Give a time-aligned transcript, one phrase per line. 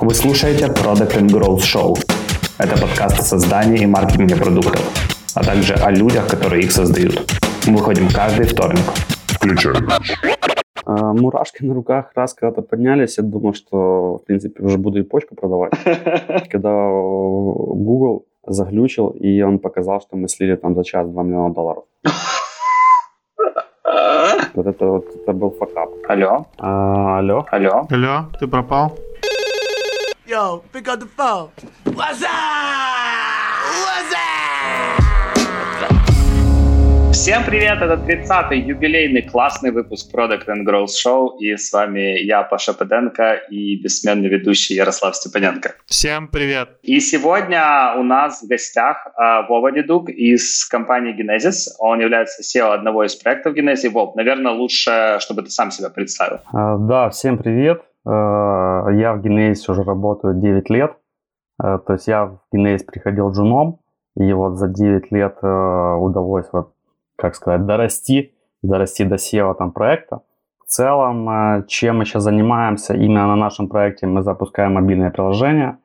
[0.00, 1.96] Вы слушаете Product and Growth Show.
[2.58, 4.80] Это подкаст о создании и маркетинге продуктов,
[5.34, 7.20] а также о людях, которые их создают.
[7.66, 8.84] Мы выходим каждый вторник.
[9.26, 9.74] Включай.
[10.84, 15.02] А, мурашки на руках раз когда-то поднялись, я думал, что, в принципе, уже буду и
[15.02, 15.72] почку продавать.
[16.48, 21.84] Когда Google заглючил, и он показал, что мы слили там за час 2 миллиона долларов.
[24.54, 25.90] Вот это вот это был факап.
[26.08, 26.46] Алло.
[26.58, 27.46] А, алло.
[27.50, 27.86] Алло.
[27.90, 28.92] Алло, ты пропал?
[30.28, 31.48] Yo, pick up the phone.
[31.84, 32.28] What's up?
[33.80, 34.58] What's up?
[37.12, 42.42] Всем привет, это 30-й юбилейный классный выпуск Product and Growth Show, и с вами я,
[42.42, 45.76] Паша Педенко, и бессменный ведущий Ярослав Степаненко.
[45.86, 46.76] Всем привет.
[46.82, 51.68] И сегодня у нас в гостях э, Вова Дедук из компании Genesis.
[51.78, 53.88] Он является SEO одного из проектов Genesis.
[53.88, 56.40] Вов, наверное, лучше, чтобы ты сам себя представил.
[56.52, 57.80] А, да, всем привет.
[58.08, 60.96] А, я в Genesis уже работаю 9 лет.
[61.58, 63.80] А, то есть я в Genesis приходил джуном,
[64.16, 66.72] и вот за 9 лет удалось вот
[67.18, 70.20] как сказать, дорасти, дорасти до SEO там проекта.
[70.64, 75.78] В целом, э, чем мы сейчас занимаемся, именно на нашем проекте мы запускаем мобильное приложение.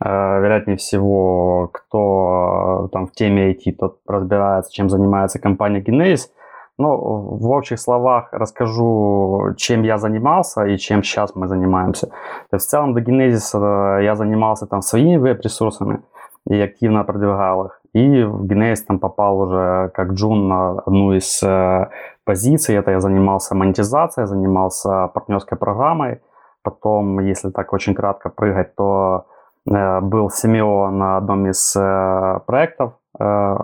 [0.00, 6.30] Э, вероятнее всего, кто э, там в теме IT, тот разбирается, чем занимается компания Genesis.
[6.78, 12.06] Но в общих словах расскажу, чем я занимался и чем сейчас мы занимаемся.
[12.06, 16.02] То есть в целом до Genesis я занимался там своими веб-ресурсами
[16.48, 17.80] и активно продвигал их.
[17.94, 21.88] И в Genesis там попал уже как джун на одну из э,
[22.24, 22.74] позиций.
[22.76, 26.20] Это я занимался монетизацией, занимался партнерской программой.
[26.62, 29.31] Потом, если так очень кратко прыгать, то э,
[29.64, 33.56] был семио на одном из э, проектов, э,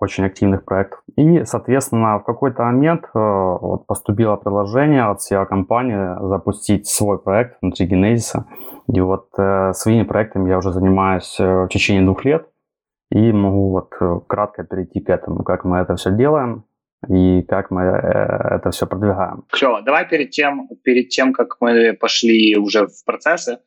[0.00, 1.00] очень активных проектов.
[1.16, 8.42] И, соответственно, в какой-то момент э, поступило предложение от SEO-компании запустить свой проект внутри Genesis.
[8.92, 12.48] И вот э, своими проектами я уже занимаюсь э, в течение двух лет.
[13.12, 16.64] И могу вот э, кратко перейти к этому, как мы это все делаем
[17.08, 19.44] и как мы э, это все продвигаем.
[19.50, 19.82] Клево.
[19.82, 23.58] Давай перед тем, перед тем, как мы пошли уже в процессы,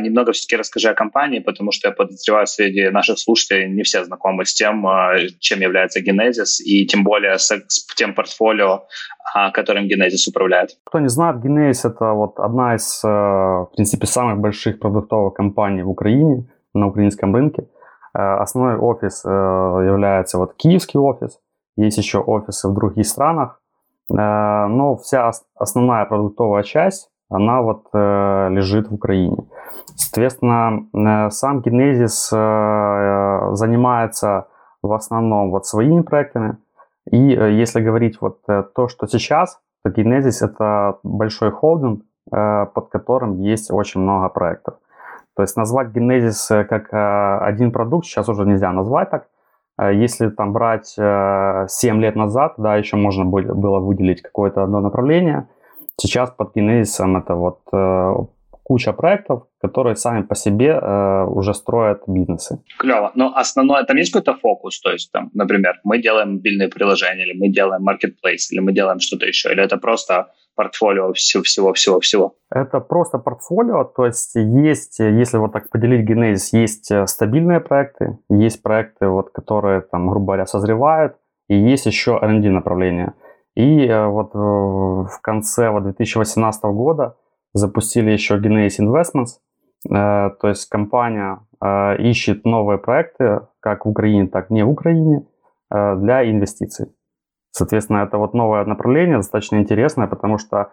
[0.00, 4.44] немного все-таки расскажи о компании, потому что я подозреваю, среди наших слушателей не все знакомы
[4.44, 7.52] с тем, а, чем является Genesis, и тем более с,
[7.96, 8.86] тем портфолио,
[9.34, 10.70] а, которым Genesis управляет.
[10.84, 15.82] Кто не знает, Genesis это вот одна из, э, в принципе, самых больших продуктовых компаний
[15.82, 17.62] в Украине, на украинском рынке.
[18.14, 21.40] Э, основной офис э, является вот киевский офис,
[21.76, 23.58] есть еще офисы в других странах,
[24.08, 29.38] но вся основная продуктовая часть, она вот лежит в Украине.
[29.96, 32.30] Соответственно, сам Genesis
[33.54, 34.46] занимается
[34.82, 36.56] в основном вот своими проектами.
[37.10, 43.70] И если говорить вот то, что сейчас, то Genesis это большой холдинг, под которым есть
[43.70, 44.74] очень много проектов.
[45.34, 49.28] То есть назвать э, как э, один продукт сейчас уже нельзя назвать так.
[49.78, 55.48] Э, если там брать 7 лет назад, да, еще можно было выделить какое-то одно направление.
[55.96, 57.60] Сейчас под Genesis это вот
[58.62, 62.62] куча проектов, которые сами по себе э, уже строят бизнесы.
[62.78, 63.10] Клево.
[63.14, 64.80] Но основное, там есть какой-то фокус?
[64.80, 69.00] То есть, там, например, мы делаем мобильные приложения, или мы делаем marketplace, или мы делаем
[69.00, 72.34] что-то еще, или это просто портфолио всего-всего-всего-всего?
[72.50, 78.18] Это просто портфолио, то есть есть, если вот так поделить Genesis, есть э, стабильные проекты,
[78.28, 81.16] есть проекты, вот, которые, там, грубо говоря, созревают,
[81.48, 83.14] и есть еще R&D направление.
[83.54, 87.16] И э, вот э, в конце вот, 2018 года
[87.52, 89.38] запустили еще Genesis Investments,
[89.88, 91.40] то есть компания
[91.98, 95.26] ищет новые проекты, как в Украине, так и не в Украине,
[95.70, 96.94] для инвестиций.
[97.52, 100.70] Соответственно, это вот новое направление, достаточно интересное, потому что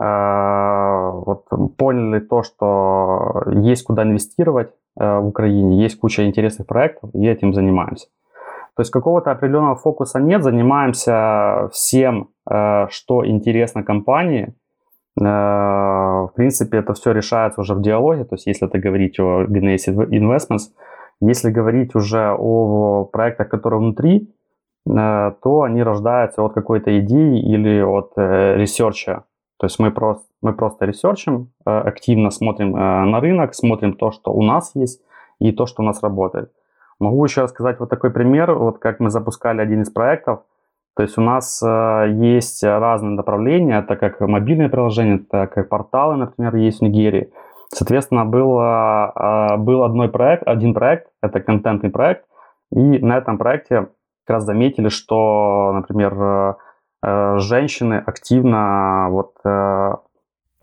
[0.00, 1.44] э, вот
[1.76, 7.52] поняли то, что есть куда инвестировать э, в Украине, есть куча интересных проектов, и этим
[7.52, 8.06] занимаемся.
[8.76, 14.54] То есть какого-то определенного фокуса нет, занимаемся всем, э, что интересно компании.
[15.20, 19.44] Э, в принципе, это все решается уже в диалоге, то есть если это говорить о
[19.44, 20.70] Genesis Investments,
[21.20, 24.28] если говорить уже о проектах, которые внутри,
[24.88, 29.24] Э, то они рождаются от какой-то идеи или от э, research а.
[29.58, 34.42] То есть мы просто, мы просто ресерчим, активно смотрим на рынок, смотрим то, что у
[34.42, 35.00] нас есть,
[35.38, 36.50] и то, что у нас работает.
[36.98, 40.40] Могу еще рассказать вот такой пример, вот как мы запускали один из проектов.
[40.94, 46.54] То есть у нас есть разные направления, это как мобильные приложения, так как порталы, например,
[46.56, 47.32] есть в Нигерии.
[47.72, 48.56] Соответственно, был,
[49.64, 52.26] был одной проект, один проект, это контентный проект,
[52.70, 53.88] и на этом проекте
[54.26, 56.54] как раз заметили, что, например, э,
[57.02, 59.94] э, женщины активно вот э,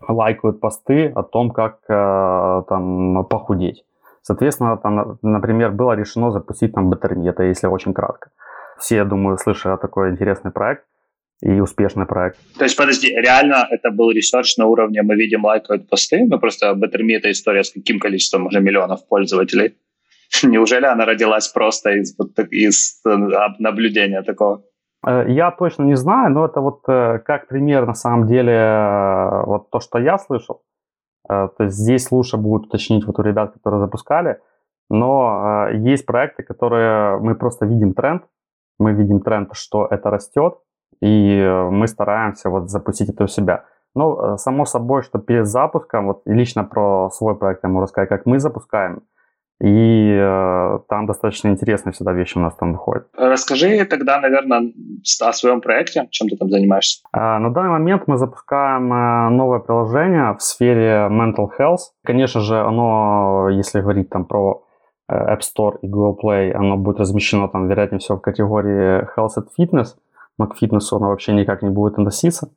[0.08, 3.84] лайкают посты о том, как э, там похудеть.
[4.22, 8.30] Соответственно, там, например, было решено запустить там Betterme, это если очень кратко.
[8.80, 10.84] Все, я думаю, слышали о такой интересный проект
[11.42, 12.38] и успешный проект.
[12.58, 16.72] То есть, подожди, реально это был research на уровне, мы видим лайкают посты, мы просто
[16.72, 19.76] Betterme это история с каким количеством уже миллионов пользователей?
[20.42, 22.16] Неужели она родилась просто из,
[22.50, 23.16] из э,
[23.58, 24.62] наблюдения такого?
[25.06, 29.70] Э, я точно не знаю, но это вот э, как пример на самом деле вот
[29.70, 30.62] то, что я слышал.
[31.28, 34.40] То есть здесь лучше будет уточнить вот у ребят, которые запускали.
[34.88, 38.24] Но есть проекты, которые мы просто видим тренд.
[38.80, 40.54] Мы видим тренд, что это растет,
[41.00, 43.64] и мы стараемся вот запустить это у себя.
[43.94, 48.26] Но само собой, что перед запуском, вот лично про свой проект я могу рассказать, как
[48.26, 49.02] мы запускаем–
[49.60, 53.08] и э, там достаточно интересные всегда вещи у нас там выходят.
[53.14, 54.72] Расскажи тогда, наверное,
[55.20, 57.02] о своем проекте, чем ты там занимаешься.
[57.12, 61.92] А, на данный момент мы запускаем э, новое приложение в сфере mental health.
[62.04, 64.69] Конечно же, оно, если говорить там про э,
[65.10, 69.48] App Store и Google Play, оно будет размещено там, вероятнее всего, в категории Health and
[69.58, 69.96] Fitness,
[70.38, 72.50] но к фитнесу оно вообще никак не будет относиться.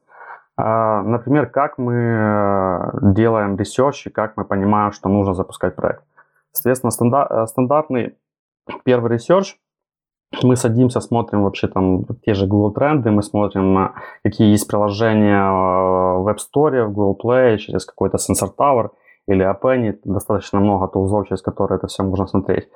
[0.55, 6.03] А, например, как мы э, делаем research и как мы понимаем, что нужно запускать проект.
[6.51, 8.15] Соответственно, стандар, э, стандартный
[8.83, 9.57] первый research,
[10.43, 16.21] мы садимся, смотрим вообще там те же Google тренды, мы смотрим, какие есть приложения э,
[16.21, 18.91] в App Store, в Google Play, через какой-то Sensor Tower
[19.27, 22.69] или App достаточно много тулзов, через которые это все можно смотреть.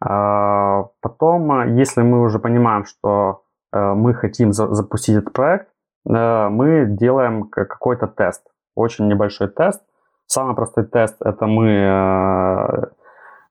[0.00, 5.68] А, потом, э, если мы уже понимаем, что мы хотим запустить этот проект,
[6.06, 8.42] мы делаем какой-то тест,
[8.74, 9.82] очень небольшой тест.
[10.24, 12.88] Самый простой тест– это мы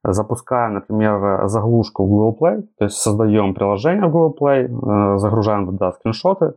[0.04, 5.66] запускаем, например, заглушку в Google Play, то есть создаем приложение в Google Play, э, загружаем
[5.66, 6.54] туда скриншоты,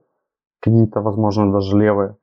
[0.62, 2.13] какие-то, возможно, даже левые, э,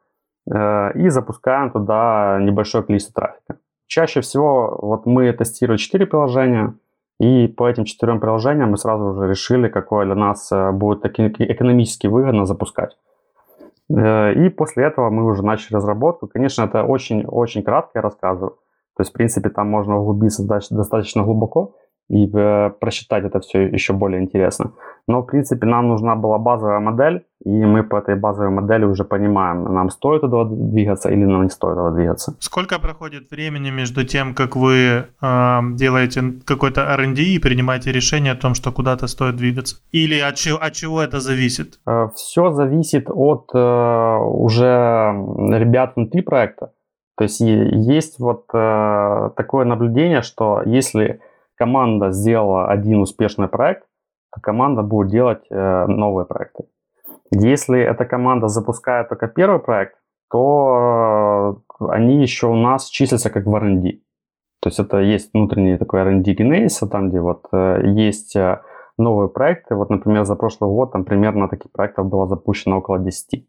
[0.50, 3.58] и запускаем туда небольшое количество трафика.
[3.86, 6.74] Чаще всего вот мы тестируем 4 приложения,
[7.20, 12.06] и по этим четырем приложениям мы сразу уже решили, какое для нас э, будет экономически
[12.06, 12.96] выгодно запускать.
[13.90, 16.28] И после этого мы уже начали разработку.
[16.28, 18.58] Конечно, это очень-очень кратко я рассказываю.
[18.96, 21.74] То есть, в принципе, там можно углубиться достаточно глубоко
[22.08, 24.72] и э, просчитать это все еще более интересно.
[25.06, 29.04] Но, в принципе, нам нужна была базовая модель, и мы по этой базовой модели уже
[29.04, 32.34] понимаем, нам стоит туда двигаться или нам не стоит туда двигаться.
[32.40, 38.36] Сколько проходит времени между тем, как вы э, делаете какой-то R&D и принимаете решение о
[38.36, 39.76] том, что куда-то стоит двигаться?
[39.92, 41.78] Или от чего, от чего это зависит?
[41.86, 45.12] Э, все зависит от э, уже
[45.58, 46.72] ребят внутри проекта.
[47.16, 51.20] То есть есть вот э, такое наблюдение, что если
[51.58, 53.84] команда сделала один успешный проект,
[54.34, 56.64] то команда будет делать э, новые проекты.
[57.30, 59.96] Если эта команда запускает только первый проект,
[60.30, 64.00] то э, они еще у нас числятся как в R&D.
[64.60, 68.60] То есть это есть внутренний такой R&D генезис, там где вот э, есть э,
[68.96, 69.74] новые проекты.
[69.74, 73.46] Вот, например, за прошлый год там примерно таких проектов было запущено около 10.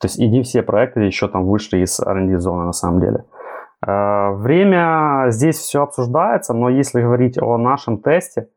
[0.00, 3.18] То есть и не все проекты еще там вышли из R&D зоны на самом деле.
[3.18, 3.37] Э,
[3.80, 8.48] время здесь все обсуждается, но если говорить о нашем тесте,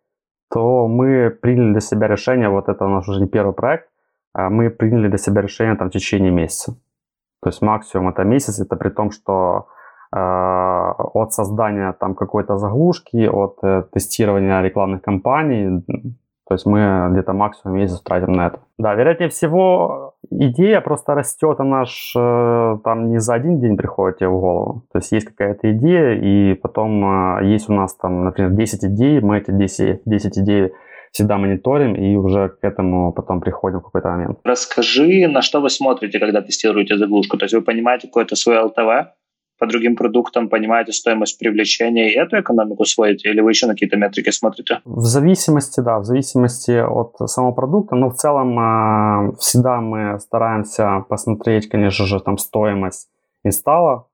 [0.52, 3.88] то мы приняли для себя решение, вот это у нас уже не первый проект,
[4.34, 6.74] а мы приняли для себя решение там в течение месяца.
[7.42, 9.68] То есть максимум это месяц, это при том, что
[10.14, 15.84] э, от создания там какой-то заглушки, от э, тестирования рекламных кампаний,
[16.52, 18.60] то есть мы где-то максимум месяц тратим на это.
[18.78, 24.18] Да, вероятнее всего, идея просто растет, она ж э, там не за один день приходит
[24.18, 24.84] тебе в голову.
[24.92, 29.22] То есть есть какая-то идея, и потом э, есть у нас там, например, 10 идей,
[29.22, 30.74] мы эти 10, 10 идей
[31.14, 34.40] всегда мониторим и уже к этому потом приходим в какой-то момент.
[34.44, 37.38] Расскажи, на что вы смотрите, когда тестируете заглушку?
[37.38, 39.14] То есть вы понимаете какое-то свое ЛТВ,
[39.62, 43.96] по другим продуктам понимаете стоимость привлечения и эту экономику сводите, или вы еще на какие-то
[43.96, 44.80] метрики смотрите?
[44.86, 51.06] В зависимости, да, в зависимости от самого продукта, но в целом э, всегда мы стараемся
[51.08, 53.10] посмотреть, конечно же, там стоимость
[53.44, 54.08] инсталла,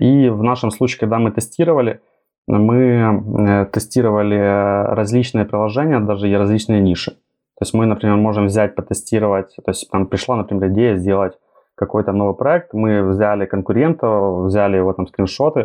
[0.00, 2.00] и в нашем случае, когда мы тестировали,
[2.46, 7.10] мы э, тестировали различные приложения, даже и различные ниши.
[7.10, 11.34] То есть мы, например, можем взять, потестировать, то есть там пришла, например, идея сделать
[11.76, 14.06] какой-то новый проект, мы взяли конкурента,
[14.44, 15.60] взяли его там скриншоты,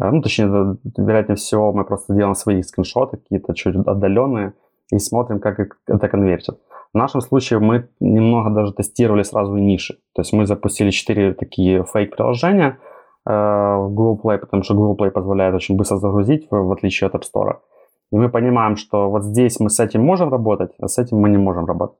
[0.00, 4.52] э, ну, точнее, вероятнее всего, мы просто делаем свои скриншоты, какие-то чуть отдаленные,
[4.92, 6.58] и смотрим, как это конвертит.
[6.92, 9.94] В нашем случае мы немного даже тестировали сразу ниши.
[10.14, 12.78] То есть мы запустили 4 такие фейк-приложения
[13.26, 17.06] э, в Google Play, потому что Google Play позволяет очень быстро загрузить, в, в отличие
[17.08, 17.58] от App Store.
[18.12, 21.28] И мы понимаем, что вот здесь мы с этим можем работать, а с этим мы
[21.30, 21.98] не можем работать.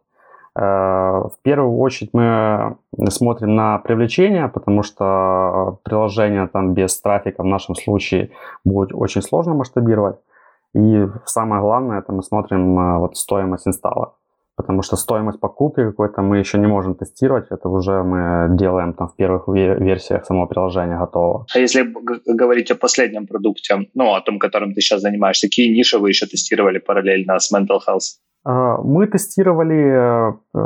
[0.55, 2.77] В первую очередь мы
[3.09, 8.31] смотрим на привлечение, потому что приложение там без трафика в нашем случае
[8.65, 10.17] будет очень сложно масштабировать.
[10.75, 14.15] И самое главное, это мы смотрим вот стоимость инсталла
[14.61, 19.09] потому что стоимость покупки какой-то мы еще не можем тестировать, это уже мы делаем там
[19.09, 21.47] в первых версиях самого приложения готово.
[21.55, 21.95] А если
[22.27, 26.27] говорить о последнем продукте, ну, о том, которым ты сейчас занимаешься, какие ниши вы еще
[26.27, 28.19] тестировали параллельно с Mental Health?
[28.45, 30.59] А, мы тестировали, э, э,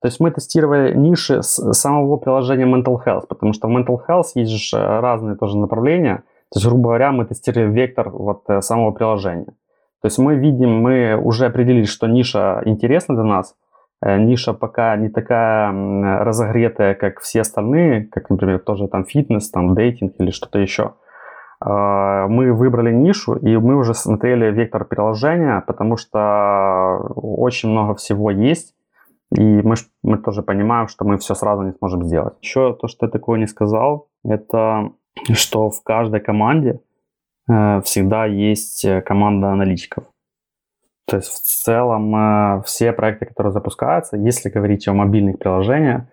[0.00, 4.32] то есть мы тестировали ниши с самого приложения Mental Health, потому что в Mental Health
[4.34, 6.24] есть же разные тоже направления.
[6.52, 9.46] То есть, грубо говоря, мы тестировали вектор вот э, самого приложения.
[10.02, 13.54] То есть мы видим, мы уже определили, что ниша интересна для нас.
[14.02, 15.72] Ниша пока не такая
[16.22, 20.92] разогретая, как все остальные, как, например, тоже там фитнес, там дейтинг или что-то еще.
[21.64, 28.30] Э, мы выбрали нишу, и мы уже смотрели вектор приложения, потому что очень много всего
[28.30, 28.74] есть,
[29.34, 32.34] и мы, мы тоже понимаем, что мы все сразу не сможем сделать.
[32.40, 34.90] Еще то, что я такое не сказал, это
[35.32, 36.80] что в каждой команде
[37.48, 40.04] Э, всегда есть э, команда аналитиков.
[41.06, 46.04] То есть в целом э, все проекты, которые запускаются, если говорить о мобильных приложениях,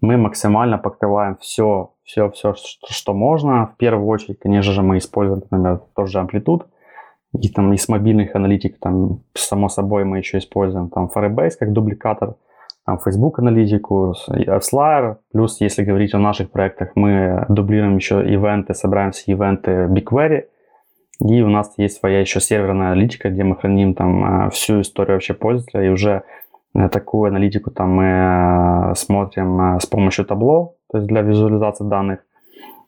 [0.00, 3.66] мы максимально покрываем все, все, все, что, что можно.
[3.66, 6.66] В первую очередь, конечно же, мы используем, например, тот же амплитуд.
[7.40, 12.36] И там из мобильных аналитик, там, само собой, мы еще используем там Firebase как дубликатор,
[12.86, 15.16] там, Facebook аналитику, Slayer.
[15.32, 20.44] Плюс, если говорить о наших проектах, мы дублируем еще ивенты, собираем все ивенты BigQuery–
[21.24, 25.16] и у нас есть своя еще серверная аналитика, где мы храним там э, всю историю
[25.16, 26.24] вообще пользователя, и уже
[26.90, 32.18] такую аналитику там мы э, смотрим с помощью Tableau, то есть для визуализации данных.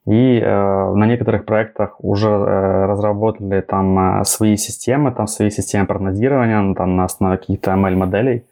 [0.06, 6.60] И э, на некоторых проектах уже э, разработали там свои системы, там свои системы прогнозирования,
[6.60, 8.44] ну, там на основе каких-то ML-моделей.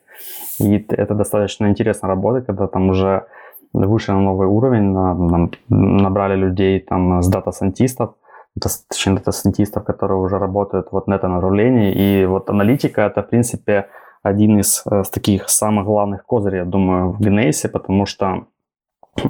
[0.60, 3.26] И это достаточно интересно работать, когда там уже
[3.72, 8.14] вышли на новый уровень, на, набрали людей там с дата-сантистов,
[8.60, 11.92] точнее, дата-сайентистов, которые уже работают вот на этом направлении.
[11.92, 13.86] И вот аналитика— это, в принципе,
[14.28, 18.46] один из э, таких самых главных козырей, я думаю, в Генесе, потому что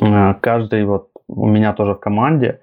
[0.00, 2.60] э, каждый вот у меня тоже в команде,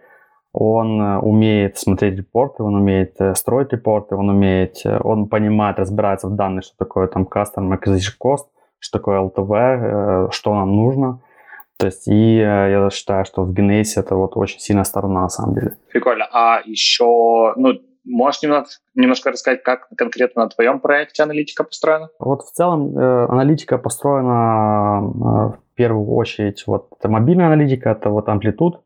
[0.52, 6.36] он э, умеет смотреть репорты, он умеет строить репорты, он умеет, он понимает, разбирается в
[6.36, 8.46] данных, что такое там Customer Acquisition Cost,
[8.80, 11.22] что такое LTV, что нам нужно–
[11.78, 15.30] то есть, и э, я считаю, что в Генесе это вот очень сильная сторона на
[15.30, 15.78] самом деле.
[15.92, 16.28] Прикольно.
[16.32, 17.74] А еще, ну,
[18.06, 22.10] Можешь немного, немножко рассказать, как конкретно на твоем проекте аналитика построена?
[22.20, 28.10] Вот в целом э, аналитика построена э, в первую очередь, вот это мобильная аналитика, это
[28.10, 28.82] вот амплитуд.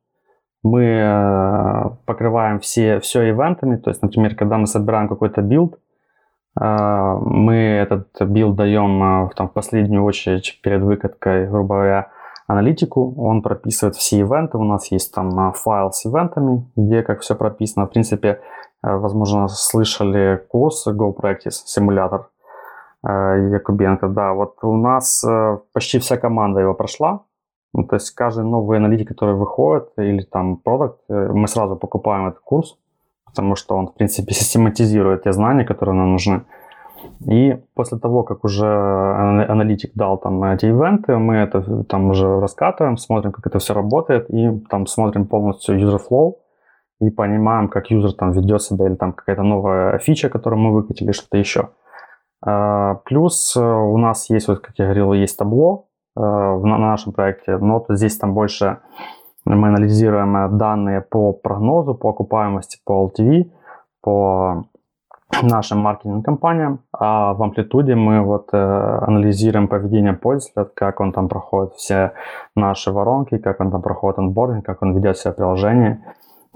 [0.64, 5.80] Мы э, покрываем все, все ивентами, то есть, например, когда мы собираем какой-то build,
[6.60, 12.12] э, мы этот build даем э, там, в последнюю очередь перед выкаткой, грубо говоря,
[12.48, 17.20] аналитику, он прописывает все ивенты, у нас есть там а, файл с ивентами, где как
[17.20, 17.86] все прописано.
[17.86, 18.40] В принципе,
[18.84, 22.30] э, возможно, слышали курс Go Practice симулятор
[23.06, 24.08] э, Якубенко.
[24.08, 27.26] Да, вот у нас э, почти вся команда его прошла.
[27.74, 32.40] Ну, то есть каждый новый аналитик, который выходит, или там продукт, мы сразу покупаем этот
[32.40, 32.78] курс,
[33.26, 36.44] потому что он, в принципе, систематизирует те знания, которые нам нужны.
[37.26, 42.98] И после того, как уже аналитик дал там эти ивенты, мы это там уже раскатываем,
[42.98, 46.36] смотрим, как это все работает, и там смотрим полностью user flow,
[47.00, 51.12] и понимаем, как юзер там ведет себя, или там какая-то новая фича, которую мы выкатили,
[51.12, 51.70] что-то еще.
[52.42, 57.14] А, плюс э, у нас есть, вот как я говорил, есть табло э, на нашем
[57.14, 58.80] проекте, но здесь там больше
[59.46, 63.52] мы анализируем данные по прогнозу, по окупаемости, по LTV,
[64.02, 64.66] по
[65.42, 71.28] нашим маркетинговым компаниям, а в амплитуде мы вот э, анализируем поведение пользователя, как он там
[71.28, 72.14] проходит все
[72.56, 76.00] наши воронки, как он там проходит онбординг, как он ведет себя в приложении,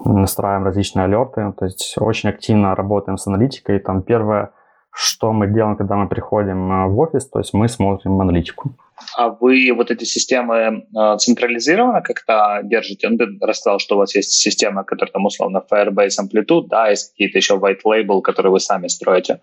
[0.03, 3.79] настраиваем различные алерты, то есть очень активно работаем с аналитикой.
[3.79, 4.51] Там первое,
[4.91, 8.71] что мы делаем, когда мы приходим э, в офис, то есть мы смотрим аналитику.
[9.15, 13.09] А вы вот эти системы э, централизированно как-то держите?
[13.09, 17.11] Ну, ты рассказал, что у вас есть система, которая там условно Firebase Amplitude, да, есть
[17.11, 19.41] какие-то еще white label, которые вы сами строите.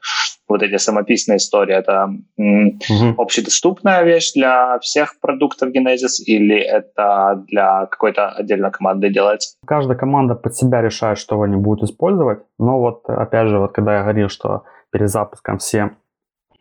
[0.49, 3.23] Вот эти самописные истории, это угу.
[3.23, 9.57] общедоступная вещь для всех продуктов Genesis или это для какой-то отдельной команды делается?
[9.67, 12.41] Каждая команда под себя решает, что они будут использовать.
[12.59, 15.91] Но вот, опять же, вот когда я говорил, что перед запуском все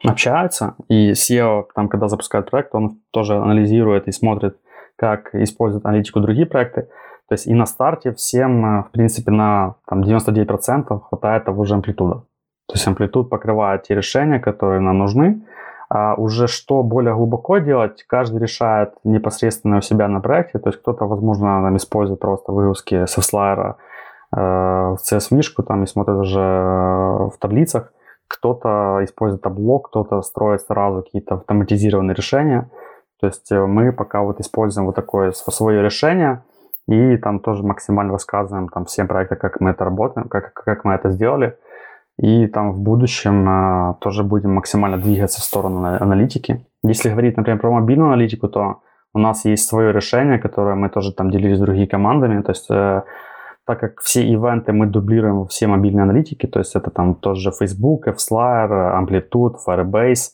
[0.04, 4.58] общаются, и SEO, там, когда запускает проект, он тоже анализирует и смотрит,
[4.96, 6.88] как используют аналитику другие проекты.
[7.27, 11.74] То есть и на старте всем, э, в принципе, на там, 99% хватает того же
[11.74, 12.24] амплитуда.
[12.68, 15.42] То есть амплитуд покрывает те решения, которые нам нужны,
[15.89, 20.60] А уже что более глубоко делать, каждый решает непосредственно у себя на проекте.
[20.60, 23.75] То есть кто-то, возможно, там, использует просто выгрузки с Flyer
[24.36, 27.94] э, в CSV-шку там, и смотрит уже в таблицах.
[28.28, 32.70] Кто-то использует табло, кто-то строит сразу какие-то автоматизированные решения.
[33.20, 36.44] То есть э, мы пока вот используем вот такое свое решение–
[36.88, 40.94] и там тоже максимально рассказываем там всем проектам, как мы это работаем, как, как мы
[40.94, 41.58] это сделали.
[42.18, 46.66] И там в будущем э, тоже будем максимально двигаться в сторону аналитики.
[46.84, 48.82] Если говорить, например, про мобильную аналитику, то
[49.14, 52.42] у нас есть свое решение, которое мы тоже там делились с другими командами.
[52.42, 53.04] То есть э,
[53.68, 58.08] так как все ивенты мы дублируем все мобильные аналитики, то есть это там тоже Facebook,
[58.08, 60.32] FSlyer, Amplitude, Firebase.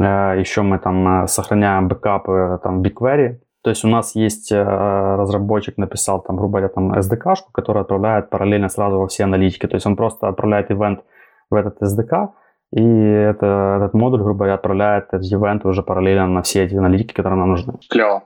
[0.00, 3.38] Э, еще мы там э, сохраняем бэкапы там BigQuery.
[3.62, 8.28] То есть у нас есть э, разработчик, написал там, грубо говоря, там SDK-шку, которая отправляет
[8.28, 9.68] параллельно сразу во все аналитики.
[9.68, 11.04] То есть он просто отправляет ивент
[11.50, 12.28] в этот SDK,
[12.72, 17.14] и это, этот модуль, грубо говоря, отправляет этот ивент уже параллельно на все эти аналитики,
[17.14, 17.74] которые нам нужны.
[17.88, 18.24] Клево.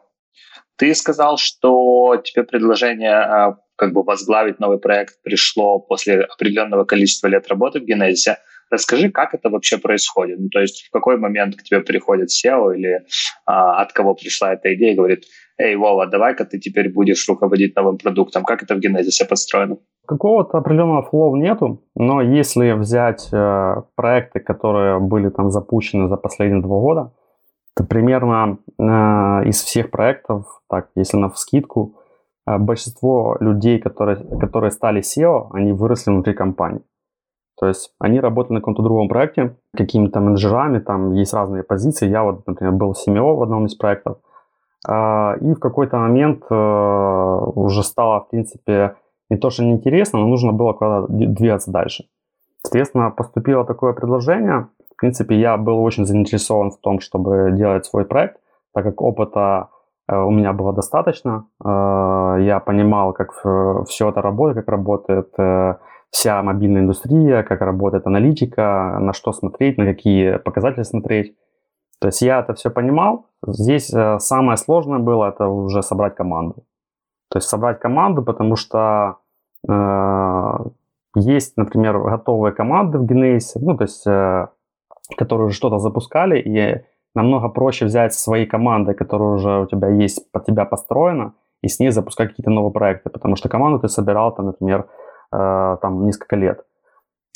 [0.77, 7.29] Ты сказал, что тебе предложение э, как бы возглавить новый проект пришло после определенного количества
[7.29, 8.39] лет работы в Генезисе.
[8.71, 10.41] Расскажи, как это вообще происходит?
[10.41, 13.05] Ну, то есть в какой момент к тебе приходит SEO или
[13.45, 15.25] а, от кого пришла эта идея и говорит,
[15.59, 18.45] эй, Вова, давай-ка ты теперь будешь руководить новым продуктом.
[18.45, 19.77] Как это в Генезисе построено?
[20.07, 26.61] Какого-то определенного флоу нету, но если взять э, проекты, которые были там запущены за последние
[26.63, 27.13] два года,
[27.77, 28.83] то примерно э,
[29.49, 32.02] из всех проектов, так, если на вскидку,
[32.47, 36.83] большинство людей, которые, которые стали SEO, они выросли внутри компании.
[37.59, 42.09] То есть они работают на каком-то другом проекте, какими-то менеджерами, там есть разные позиции.
[42.09, 44.19] Я вот, например, был CMO в одном из проектов.
[44.89, 48.97] А, и в какой-то момент э, уже стало, в принципе,
[49.31, 52.05] не то, что неинтересно, но нужно было куда-то двигаться дальше.
[52.65, 54.69] Соответственно, поступило такое предложение.
[54.93, 58.39] В принципе, я был очень заинтересован в том, чтобы делать свой проект,
[58.75, 59.69] так как опыта
[60.09, 61.47] у меня было достаточно.
[61.65, 63.33] Э, я понимал, как
[63.87, 65.33] все это работает, как работает
[66.13, 71.35] вся мобильная индустрия, как работает аналитика, на что смотреть, на какие показатели смотреть.
[72.01, 73.27] То есть я это все понимал.
[73.47, 76.65] Здесь э, самое сложное было это уже собрать команду.
[77.31, 79.19] То есть собрать команду, потому что
[79.67, 80.59] э,
[81.15, 84.49] есть, например, готовые команды в Genesis, ну, то есть, э,
[85.17, 86.85] которые уже что-то запускали, и
[87.15, 91.79] намного проще взять свои команды, которые уже у тебя есть, под тебя построена, и с
[91.79, 94.87] ней запускать какие-то новые проекты, потому что команду ты собирал, там, например,
[95.33, 96.61] Э, там несколько лет.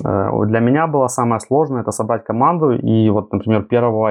[0.05, 4.11] Э, для меня было самое сложное это собрать команду, и вот, например, первого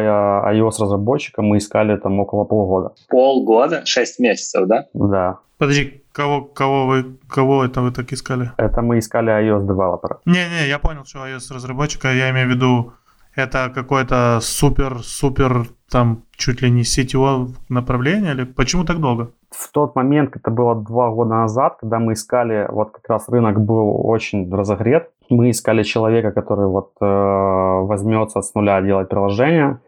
[0.51, 2.95] iOS-разработчика мы искали там около полгода.
[3.09, 3.85] Полгода?
[3.85, 4.85] Шесть месяцев, да?
[4.93, 5.39] Да.
[5.59, 8.51] Подожди, кого, кого, вы, кого это вы так искали?
[8.57, 10.19] Это мы искали iOS-девелопера.
[10.25, 12.93] Не-не, я понял, что iOS-разработчика, я имею в виду,
[13.35, 19.31] это какой-то супер-супер там чуть ли не сетевое направление, или почему так долго?
[19.57, 23.59] в тот момент, это было два года назад, когда мы искали, вот как раз рынок
[23.59, 29.79] был очень разогрет, мы искали человека, который вот э, возьмется с нуля делать приложение,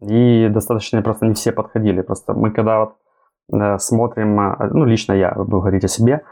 [0.00, 2.02] и достаточно просто не все подходили.
[2.02, 2.94] Просто мы когда вот
[3.52, 6.22] э, смотрим, э, ну лично я, буду говорить о себе,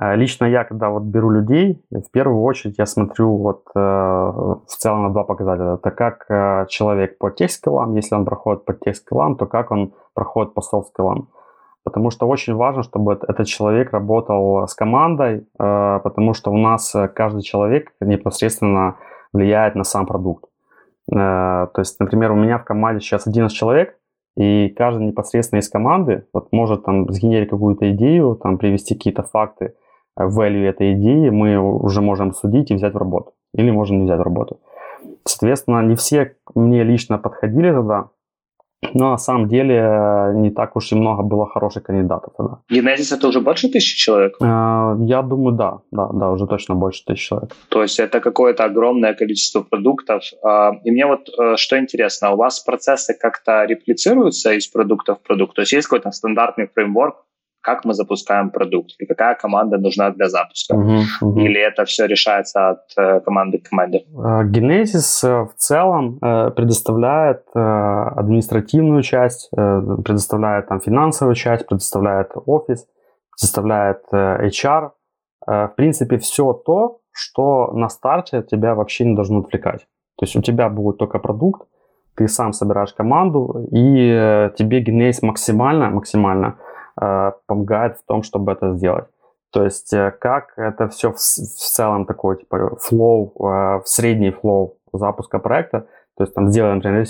[0.00, 5.04] лично я, когда вот беру людей, в первую очередь я смотрю вот э, в целом
[5.04, 5.74] на два показателя.
[5.74, 10.54] Это как э, человек по тех-скиллам, если он проходит по тех-скиллам, то как он проходит
[10.54, 11.28] по софт-скиллам
[11.86, 16.92] потому что очень важно, чтобы этот человек работал с командой, э, потому что у нас
[16.96, 18.96] э, каждый человек непосредственно
[19.32, 20.46] влияет на сам продукт.
[21.12, 23.96] Э, то есть, например, у меня в команде сейчас 11 человек,
[24.36, 29.74] и каждый непосредственно из команды вот может там сгенерить какую-то идею, там привести какие-то факты,
[30.18, 33.32] value этой идеи, мы уже можем судить и взять в работу.
[33.54, 34.60] Или можем не взять в работу.
[35.24, 38.10] Соответственно, не все мне лично подходили тогда,
[38.94, 42.58] но на самом деле э, не так уж и много было хороших кандидатов тогда.
[42.68, 44.36] Генезис это уже больше тысячи человек?
[44.40, 47.50] Э, я думаю, да, да, да, уже точно больше тысячи человек.
[47.68, 50.22] То есть это какое-то огромное количество продуктов.
[50.42, 55.20] А, и мне вот э, что интересно, у вас процессы как-то реплицируются из продукта в
[55.20, 55.54] продукт?
[55.54, 57.24] То есть есть какой-то стандартный фреймворк,
[57.66, 60.74] как мы запускаем продукт, и какая команда нужна для запуска.
[60.76, 61.44] Uh-huh, uh-huh.
[61.44, 64.04] Или это все решается от э, команды к команде?
[64.54, 67.58] Genesis э, в целом э, предоставляет э,
[68.20, 72.86] административную часть, э, предоставляет там финансовую часть, предоставляет офис,
[73.36, 74.90] предоставляет э, HR.
[75.48, 79.80] Э, в принципе, все то, что на старте тебя вообще не должно отвлекать.
[80.18, 81.62] То есть у тебя будет только продукт,
[82.14, 86.65] ты сам собираешь команду, и э, тебе Genesis максимально, максимально Э,
[86.96, 89.06] помогает в том, чтобы это сделать.
[89.56, 94.30] То есть э, как это все в, в целом такой типа flow, э, в средний
[94.30, 95.86] flow запуска проекта.
[96.16, 97.06] То есть там сделаем, например,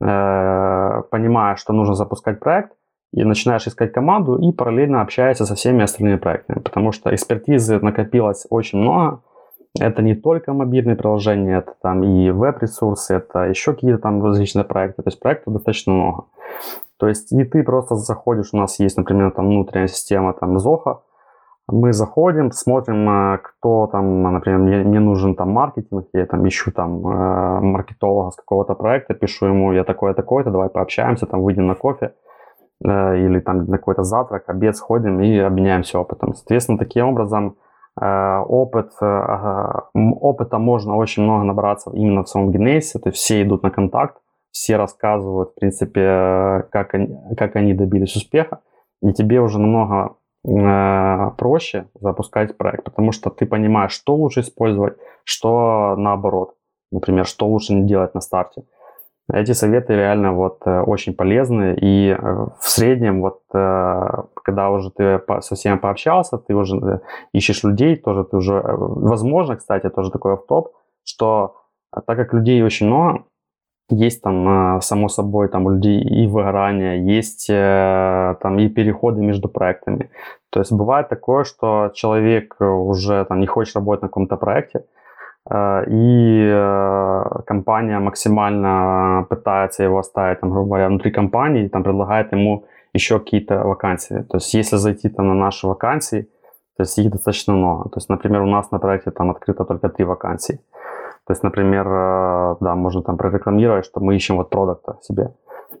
[0.00, 2.72] э, понимая, что нужно запускать проект,
[3.12, 8.46] и начинаешь искать команду и параллельно общаешься со всеми остальными проектами, потому что экспертизы накопилось
[8.50, 9.22] очень много.
[9.78, 15.02] Это не только мобильные приложения, это там и веб-ресурсы, это еще какие-то там различные проекты.
[15.02, 16.24] То есть проектов достаточно много.
[17.00, 21.00] То есть и ты просто заходишь, у нас есть, например, там внутренняя система там Zoho,
[21.72, 26.72] мы заходим, смотрим, э, кто там, например, мне, мне нужен там маркетинг, я там ищу
[26.72, 31.74] там э, маркетолога с какого-то проекта, пишу ему, я такой-такой-то, давай пообщаемся, там выйдем на
[31.74, 32.12] кофе
[32.84, 36.34] э, или там на какой-то завтрак, обед сходим и обменяемся опытом.
[36.34, 37.56] Соответственно, таким образом
[37.96, 43.70] опыт, опыта можно очень много набраться именно в самом генезисе, то есть все идут на
[43.70, 44.16] контакт,
[44.50, 48.60] все рассказывают, в принципе, как они, как они добились успеха,
[49.02, 54.96] и тебе уже намного Э, проще запускать проект, потому что ты понимаешь, что лучше использовать,
[55.24, 56.54] что наоборот.
[56.90, 58.64] Например, что лучше не делать на старте.
[59.30, 65.20] Эти советы реально вот э, очень полезны, и э, в среднем вот когда уже ты
[65.40, 70.74] со всеми пообщался, ты уже ищешь людей, тоже ты уже, возможно, кстати, тоже такой автоп,
[71.04, 71.56] что
[72.06, 73.24] так как людей очень много,
[73.90, 79.48] есть там, само собой, там у людей и выгорание, есть э, там и переходы между
[79.48, 80.10] проектами.
[80.50, 84.84] То есть бывает такое, что человек уже там не хочет работать на каком-то проекте,
[85.50, 92.32] э, и э, компания максимально пытается его оставить, там, грубо говоря, внутри компании, там предлагает
[92.32, 94.24] ему еще какие-то вакансии.
[94.30, 96.28] То есть если зайти там на наши вакансии,
[96.76, 97.90] то есть их достаточно много.
[97.90, 100.60] То есть, например, у нас на проекте там открыто только три вакансии.
[101.30, 105.26] То есть, например, э, да, можно там прорекламировать, что мы ищем вот продукта себе.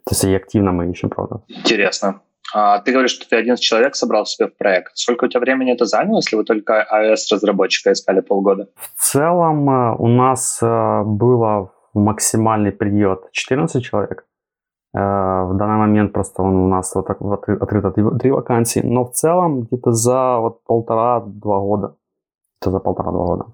[0.04, 1.42] То есть и активно мы ищем продукт.
[1.48, 2.20] Интересно.
[2.54, 4.92] А ты говоришь, что ты один человек собрал себе в проект.
[4.94, 8.68] Сколько у тебя времени это заняло, если вы только iOS-разработчика искали полгода?
[8.76, 14.24] В целом э, у нас э, было в максимальный период 14 человек.
[14.92, 19.12] В данный момент просто он у нас вот так вот открыто три вакансии, но в
[19.14, 21.96] целом где-то за вот полтора-два года.
[22.60, 23.46] Это за полтора-два года.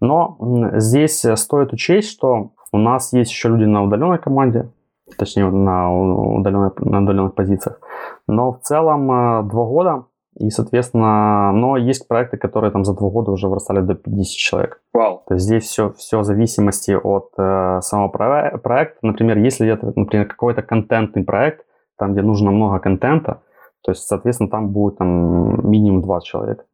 [0.00, 0.36] Но
[0.74, 4.70] здесь э, стоит учесть, что у нас есть еще люди на удаленной команде,
[5.16, 7.80] точнее на, удаленной, на удаленных позициях.
[8.26, 10.04] Но в целом э, два года,
[10.38, 14.80] и, соответственно, но есть проекты, которые там за два года уже вырастали до 50 человек.
[14.96, 15.20] Wow.
[15.26, 18.98] То есть здесь все, все в зависимости от э, самого проекта.
[19.02, 21.64] Например, если это, например, какой-то контентный проект,
[21.96, 23.42] там, где нужно много контента,
[23.82, 26.66] то есть, соответственно, там будет там минимум 20 человек.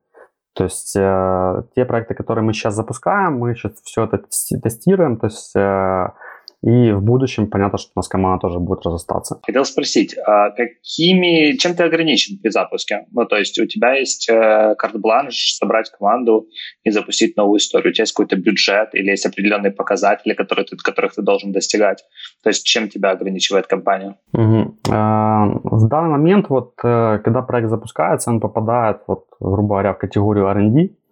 [0.55, 4.19] То есть э, те проекты, которые мы сейчас запускаем, мы сейчас все это
[4.63, 6.09] тестируем, то есть э,
[6.65, 9.39] и в будущем понятно, что у нас команда тоже будет разостаться.
[9.45, 13.07] Хотел спросить, а какими, чем ты ограничен при запуске?
[13.13, 16.47] Ну, то есть у тебя есть э, карт-бланш собрать команду
[16.83, 17.91] и запустить новую историю.
[17.91, 22.03] У тебя есть какой-то бюджет или есть определенные показатели, которые ты, которых ты должен достигать.
[22.43, 24.17] То есть чем тебя ограничивает компания?
[24.33, 24.77] Угу.
[24.87, 30.47] В данный момент, вот, э, когда проект запускается, он попадает, вот, грубо говоря, в категорию
[30.47, 31.04] R&D, а,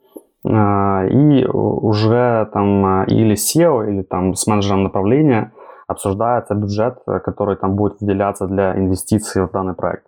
[0.44, 5.52] и уже там а, или SEO, или там с менеджером направления
[5.86, 10.06] обсуждается бюджет, который там будет выделяться для инвестиций в данный проект.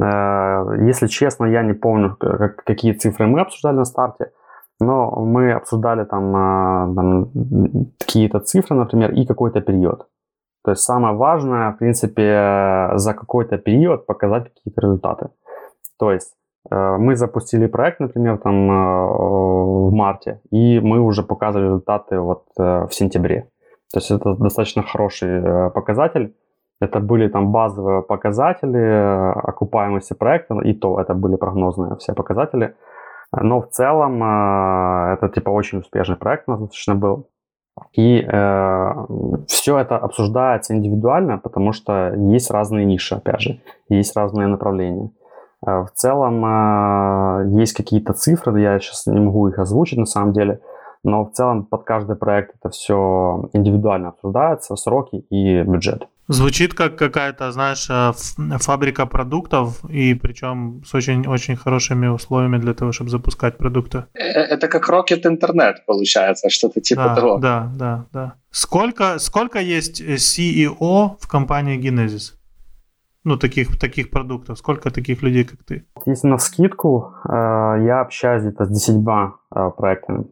[0.00, 2.16] А, если честно, я не помню,
[2.64, 4.32] какие цифры мы обсуждали на старте,
[4.80, 7.30] но мы обсуждали там, там
[7.98, 10.08] какие-то цифры, например, и какой-то период.
[10.64, 15.28] То есть самое важное, в принципе, за какой-то период показать какие-то результаты.
[15.98, 21.66] То есть Э, мы запустили проект, например, там э, в марте, и мы уже показывали
[21.66, 23.48] результаты вот э, в сентябре.
[23.92, 26.34] То есть это достаточно хороший показатель.
[26.80, 32.74] Это были там базовые показатели окупаемости проекта, и то это были прогнозные все показатели.
[33.32, 37.28] Но в целом это типа очень успешный проект у нас достаточно был.
[37.92, 38.92] И э,
[39.48, 45.10] все это обсуждается индивидуально, потому что есть разные ниши, опять же, есть разные направления.
[45.66, 50.32] Э, в целом э, есть какие-то цифры, я сейчас не могу их озвучить на самом
[50.32, 50.60] деле,
[51.04, 56.06] но в целом под каждый проект это все индивидуально обсуждается, сроки и бюджет.
[56.28, 58.12] Звучит как какая-то, знаешь, э,
[58.58, 64.04] фабрика продуктов, и причем с очень-очень хорошими условиями для того, чтобы запускать продукты.
[64.14, 67.38] Это как Rocket Internet, получается, что-то типа да, того.
[67.38, 68.34] Да, да, да.
[68.50, 72.34] Сколько, сколько есть CEO в компании Genesis?
[73.24, 74.58] Ну, таких, таких продуктов?
[74.58, 75.84] Сколько таких людей, как ты?
[76.06, 78.96] Если на скидку, э, я общаюсь где-то с 10
[79.54, 80.24] э, проектами.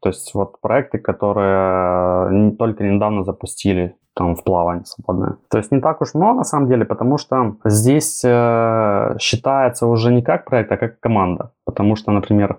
[0.00, 5.36] То есть вот проекты, которые не, только недавно запустили там в плавание свободное.
[5.48, 10.12] То есть не так уж много на самом деле, потому что здесь э, считается уже
[10.12, 11.52] не как проект, а как команда.
[11.64, 12.58] Потому что, например,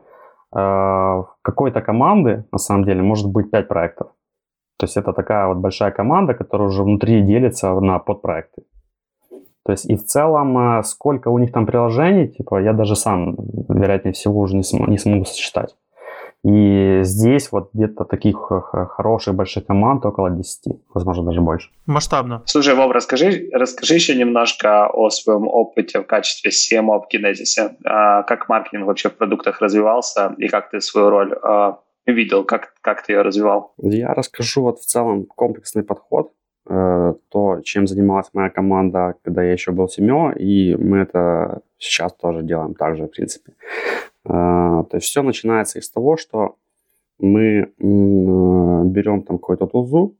[0.55, 4.07] э, какой-то команды на самом деле может быть 5 проектов.
[4.77, 8.63] То есть это такая вот большая команда, которая уже внутри делится на подпроекты.
[9.65, 13.36] То есть и в целом, э, сколько у них там приложений, типа, я даже сам,
[13.69, 15.76] вероятнее всего, уже не, см- не смогу сосчитать.
[16.45, 18.52] И здесь вот где-то таких
[18.89, 21.69] хороших больших команд около 10, возможно, даже больше.
[21.86, 22.41] Масштабно.
[22.45, 27.78] Слушай, Вов, расскажи, расскажи еще немножко о своем опыте в качестве CMO в Kinesis.
[27.86, 32.73] А, как маркетинг вообще в продуктах развивался и как ты свою роль а, видел, как,
[32.82, 33.73] как ты ее развивал?
[33.82, 36.34] Я расскажу вот в целом комплексный подход,
[36.65, 42.41] то, чем занималась моя команда, когда я еще был CMO, и мы это сейчас тоже
[42.43, 43.54] делаем так же, в принципе.
[44.26, 46.56] А, то есть все начинается из того, что
[47.19, 50.15] мы берем там какую-то тулзу,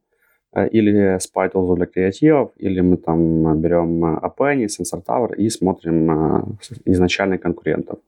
[0.54, 6.12] э, или spy тулзу для креативов, или мы там берем Appenny, Sensor Tower и смотрим
[6.12, 6.44] э,
[6.86, 8.00] изначальных конкурентов.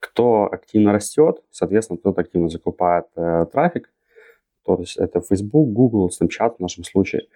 [0.00, 3.90] Кто активно растет, соответственно, тот активно закупает э, трафик,
[4.64, 7.26] то есть это Facebook, Google, Snapchat в нашем случае.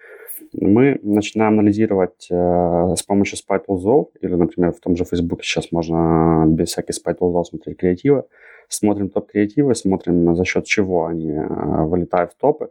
[0.53, 6.45] Мы начинаем анализировать э, с помощью тулзов, или, например, в том же Facebook сейчас можно
[6.47, 8.23] без всяких тулзов смотреть креативы.
[8.67, 12.69] Смотрим топ-креативы, смотрим, за счет чего они э, вылетают в топы.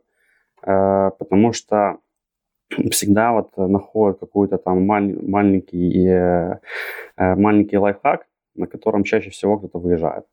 [0.62, 1.98] Э, потому что
[2.90, 6.58] всегда вот находят какой-то там маль- маленький, э,
[7.16, 10.24] маленький лайфхак, на котором чаще всего кто-то выезжает.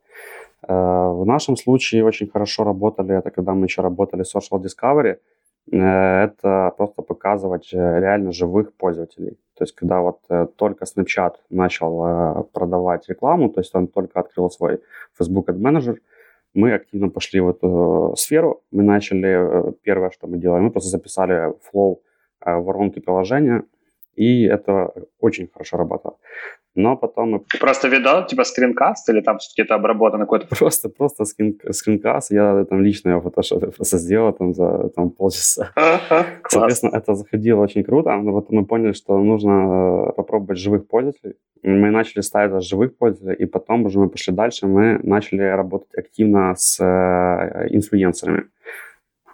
[0.67, 5.13] Э, в нашем случае очень хорошо работали, это когда мы еще работали в Social Discovery,
[5.13, 5.17] э,
[5.71, 9.37] это просто показывать э, реально живых пользователей.
[9.57, 10.19] То есть, когда вот
[10.57, 14.81] только Snapchat начал продавать рекламу, то есть он только открыл свой
[15.17, 15.97] Facebook Ad Manager,
[16.53, 18.63] мы активно пошли в эту сферу.
[18.71, 21.99] Мы начали, первое, что мы делаем, мы просто записали flow
[22.41, 23.63] воронки приложения,
[24.15, 26.17] и это очень хорошо работало.
[26.75, 27.39] Но потом мы...
[27.39, 30.47] Ты просто видал, типа, скринкаст или там где-то обработано какой-то?
[30.47, 32.31] Просто, просто скрин, скринкаст.
[32.31, 35.71] Я там лично его фотошопе просто сделал там за там, полчаса.
[36.49, 41.35] Соответственно, это заходило очень круто, но потом мы поняли, что нужно э, попробовать живых пользователей.
[41.63, 45.97] Мы начали ставить за живых пользователей, и потом уже мы пошли дальше, мы начали работать
[45.97, 48.43] активно с э, инфлюенсерами.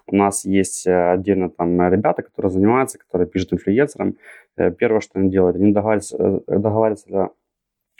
[0.07, 4.17] У нас есть э, отдельно там ребята, которые занимаются, которые пишут инфлюенсерам.
[4.57, 7.31] Э, первое, что они делают, они договариваются, э, договариваются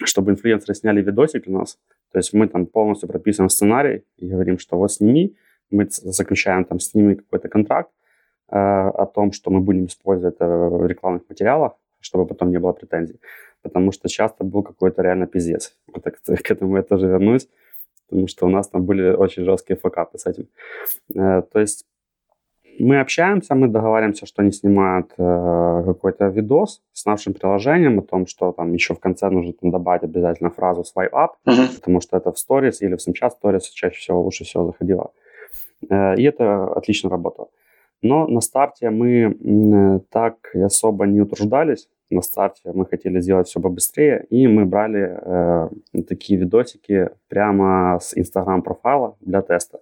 [0.04, 1.78] чтобы инфлюенсеры сняли видосик у нас.
[2.12, 5.36] То есть мы там полностью прописываем сценарий и говорим, что вот сними,
[5.70, 7.92] мы заключаем там с ними какой-то контракт
[8.50, 12.74] э, о том, что мы будем использовать это в рекламных материалах, чтобы потом не было
[12.74, 13.20] претензий.
[13.62, 15.78] Потому что часто был какой-то реально пиздец.
[15.88, 17.48] Вот к, к этому я тоже вернусь,
[18.10, 20.48] потому что у нас там были очень жесткие факапы с этим.
[21.16, 21.86] Э, то есть
[22.82, 28.28] мы общаемся, мы договариваемся, что они снимают э, какой-то видос с нашим приложением о том,
[28.28, 31.76] что там еще в конце нужно там, добавить обязательно фразу swipe up, uh-huh.
[31.76, 35.12] потому что это в Stories или в Snapchat Stories чаще всего лучше всего заходило.
[35.90, 37.50] Э, и это отлично работало.
[38.02, 41.88] Но на старте мы э, так особо не утруждались.
[42.10, 45.70] На старте мы хотели сделать все побыстрее, и мы брали э,
[46.08, 49.80] такие видосики прямо с Instagram профайла для теста.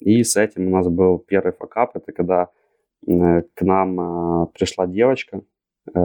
[0.00, 1.96] И с этим у нас был первый факап.
[1.96, 2.48] Это когда
[3.06, 5.42] э, к нам э, пришла девочка
[5.94, 6.00] э,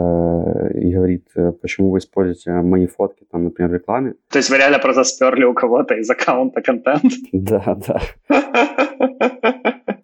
[0.74, 1.28] и говорит,
[1.62, 4.14] почему вы используете мои фотки, там, например, в рекламе.
[4.30, 7.12] То есть вы реально просто сперли у кого-то из аккаунта контент?
[7.32, 8.00] Да, да.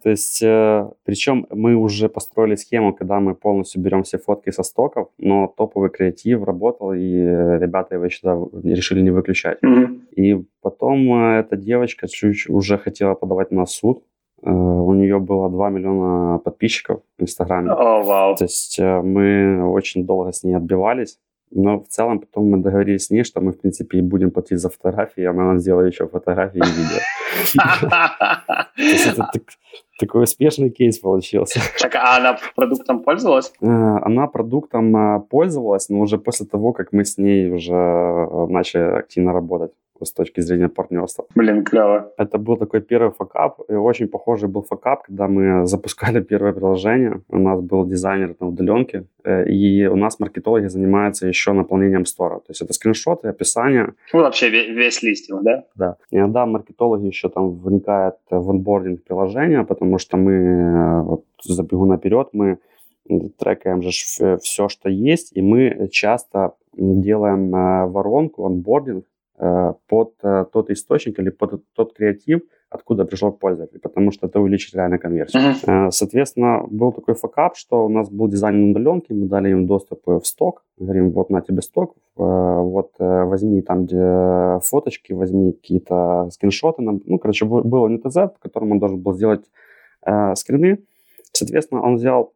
[0.03, 4.61] То есть, э, причем мы уже построили схему, когда мы полностью берем все фотки со
[4.63, 9.59] стоков, но топовый креатив работал, и ребята его еще решили не выключать.
[10.11, 14.03] И потом э, эта девочка чуть уже хотела подавать на суд.
[14.41, 17.69] Э, у нее было 2 миллиона подписчиков в Инстаграме.
[17.71, 18.35] Oh, wow.
[18.35, 21.17] То есть мы очень долго с ней отбивались.
[21.55, 24.59] Но в целом потом мы договорились с ней, что мы, в принципе, и будем платить
[24.59, 26.99] за фотографии, а она нам сделала еще фотографии и видео.
[28.75, 29.29] То есть это
[29.99, 31.59] такой успешный кейс получился.
[31.79, 33.53] Так, а она продуктом пользовалась?
[33.61, 38.47] Э, она продуктом э, пользовалась, но уже после того, как мы с ней уже э,
[38.49, 41.25] начали активно работать с точки зрения партнерства.
[41.35, 42.11] Блин, клево.
[42.17, 47.21] Это был такой первый факап, и очень похожий был факап, когда мы запускали первое приложение.
[47.29, 52.39] У нас был дизайнер на удаленке, и у нас маркетологи занимаются еще наполнением стора.
[52.39, 53.93] То есть это скриншоты, описание.
[54.13, 55.63] Ну, вообще весь листинг, да?
[55.75, 55.97] Да.
[56.11, 62.29] Иногда маркетологи еще там вникают в онбординг приложения, потому что мы, э, вот забегу наперед,
[62.33, 62.57] мы
[63.37, 70.17] трекаем же все, что есть, и мы часто делаем э, воронку, онбординг э, под
[70.51, 75.43] тот источник или под тот креатив, откуда пришел пользователь, потому что это увеличит реально конверсию.
[75.43, 75.91] Uh-huh.
[75.91, 80.01] Соответственно, был такой факап, что у нас был дизайн на удаленке, мы дали им доступ
[80.05, 86.81] в сток, говорим, вот на тебе сток, вот возьми там где фоточки, возьми какие-то скриншоты.
[86.81, 89.45] Нам, ну, короче, было не ТЗ, в котором он должен был сделать
[90.05, 90.79] э, скрины.
[91.31, 92.33] Соответственно, он взял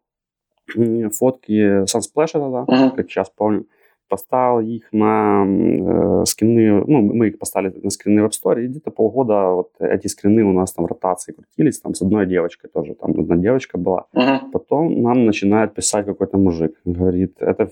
[1.18, 2.96] фотки Sunsplash тогда, uh-huh.
[2.96, 3.66] как сейчас помню,
[4.08, 8.68] поставил их на э, скрины, ну, мы их поставили на скрины в App Store, и
[8.68, 12.70] где-то полгода вот эти скрины у нас там в ротации крутились, там с одной девочкой
[12.74, 14.06] тоже, там одна девочка была.
[14.16, 14.40] Uh-huh.
[14.52, 17.70] Потом нам начинает писать какой-то мужик, говорит, это,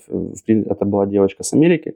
[0.48, 1.96] это была девочка с Америки,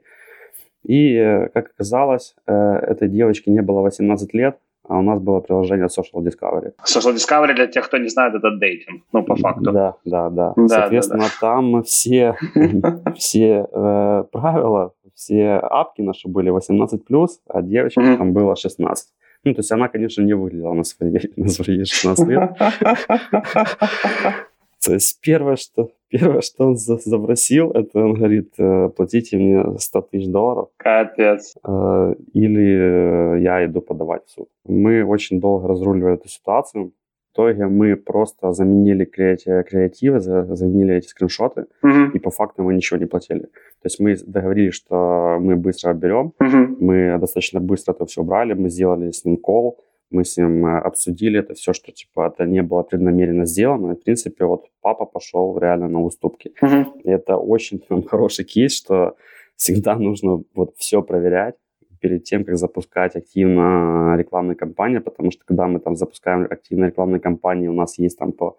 [0.82, 4.56] и, как оказалось, этой девочке не было 18 лет,
[4.90, 6.72] а у нас было приложение Social Discovery.
[6.84, 9.70] Social Discovery, для тех, кто не знает, это дейтинг, ну, по факту.
[9.70, 10.52] Да, да, да.
[10.56, 11.40] да Соответственно, да, да.
[11.40, 12.36] там все,
[13.16, 19.08] все э, правила, все апки наши были 18+, а девочкам там было 16.
[19.44, 22.50] Ну, то есть она, конечно, не выглядела на свои, на свои 16 лет.
[24.84, 30.00] То есть первое, что, первое, что он забросил, это он говорит, «Э, платите мне 100
[30.02, 30.68] тысяч долларов.
[30.76, 31.54] Капец.
[31.66, 34.48] Э, или э, я иду подавать в суд.
[34.64, 36.92] Мы очень долго разруливали эту ситуацию.
[37.30, 42.10] В итоге мы просто заменили креати- креативы, заменили эти скриншоты, угу.
[42.12, 43.42] и по факту мы ничего не платили.
[43.42, 46.76] То есть мы договорились, что мы быстро берем, угу.
[46.80, 49.78] мы достаточно быстро это все убрали, мы сделали с ним кол,
[50.10, 53.92] мы с ним э, обсудили это все, что типа это не было преднамеренно сделано.
[53.92, 56.52] И, в принципе, вот папа пошел реально на уступки.
[56.62, 56.84] Uh-huh.
[57.04, 59.16] И это очень там, хороший кейс, что
[59.56, 61.54] всегда нужно вот все проверять
[62.00, 67.20] перед тем, как запускать активно рекламные кампании, потому что когда мы там запускаем активные рекламные
[67.20, 68.56] кампании, у нас есть там по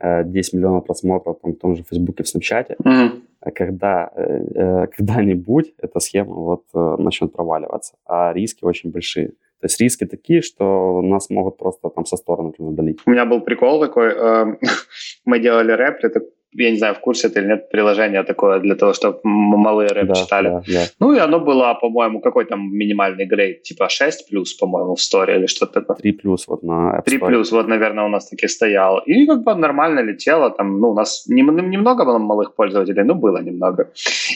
[0.00, 3.22] 10 э, миллионов просмотров там, в том же Фейсбуке, в Снапчате, uh-huh.
[3.40, 9.32] а когда, э, когда-нибудь эта схема вот начнет проваливаться, а риски очень большие.
[9.62, 12.98] То есть риски такие, что нас могут просто там со стороны удалить.
[13.06, 14.08] У меня был прикол такой.
[14.08, 14.56] Э,
[15.24, 16.20] мы делали рэп, это
[16.54, 20.08] я не знаю, в курсе это или нет, приложение такое для того, чтобы малые рэп
[20.08, 20.48] да, читали.
[20.48, 20.84] Да, да.
[21.00, 25.36] Ну, и оно было, по-моему, какой там минимальный grade, типа 6 плюс, по-моему, в сторе
[25.36, 25.96] или что-то такое.
[25.96, 28.98] 3 плюс вот на App 3 плюс, вот, наверное, у нас таки стоял.
[29.06, 33.42] И как бы нормально летело, там, ну, у нас немного было малых пользователей, но было
[33.42, 33.90] немного.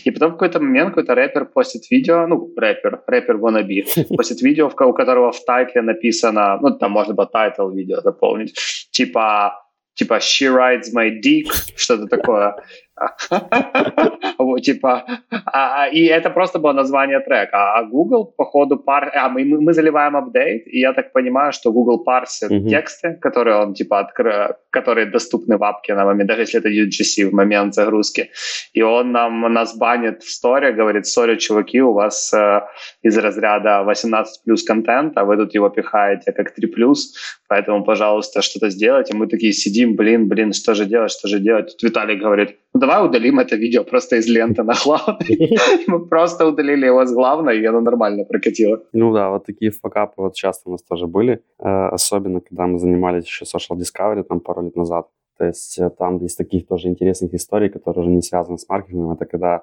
[0.05, 3.85] И потом в какой-то момент какой-то рэпер постит видео, ну, рэпер, рэпер wannabe,
[4.16, 8.55] постит видео, у которого в тайтле написано, ну, там можно было title видео заполнить,
[8.90, 9.65] типа
[9.96, 12.54] типа «She rides my dick», что-то такое.
[14.62, 17.74] типа, а, а, и это просто было название трека.
[17.74, 19.12] А Google, походу, пар...
[19.14, 23.74] а, мы, мы заливаем апдейт, и я так понимаю, что Google парсит тексты, которые он,
[23.74, 24.56] типа, откр...
[24.70, 28.30] которые доступны в апке на момент, даже если это UGC в момент загрузки.
[28.72, 32.61] И он нам нас банит в сторе, говорит, сори, чуваки, у вас э,
[33.02, 37.14] из разряда 18 плюс контент, а вы тут его пихаете как 3 плюс,
[37.48, 39.14] поэтому, пожалуйста, что-то сделайте.
[39.14, 41.76] Мы такие сидим, блин, блин, что же делать, что же делать?
[41.76, 45.59] Тут Виталий говорит, ну, давай удалим это видео просто из ленты на главной.
[45.87, 48.81] Мы просто удалили его с главной, и оно нормально прокатило.
[48.92, 52.79] Ну да, вот такие факапы вот часто у нас тоже были, э, особенно когда мы
[52.79, 55.07] занимались еще Social Discovery там пару лет назад.
[55.38, 59.12] То есть э, там есть таких тоже интересных историй, которые уже не связаны с маркетингом.
[59.12, 59.62] Это когда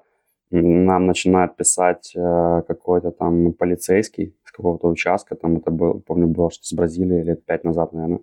[0.52, 6.64] нам начинает писать э, какой-то там полицейский какого-то участка, там это был, помню, было что
[6.64, 8.20] с Бразилии лет пять назад, наверное,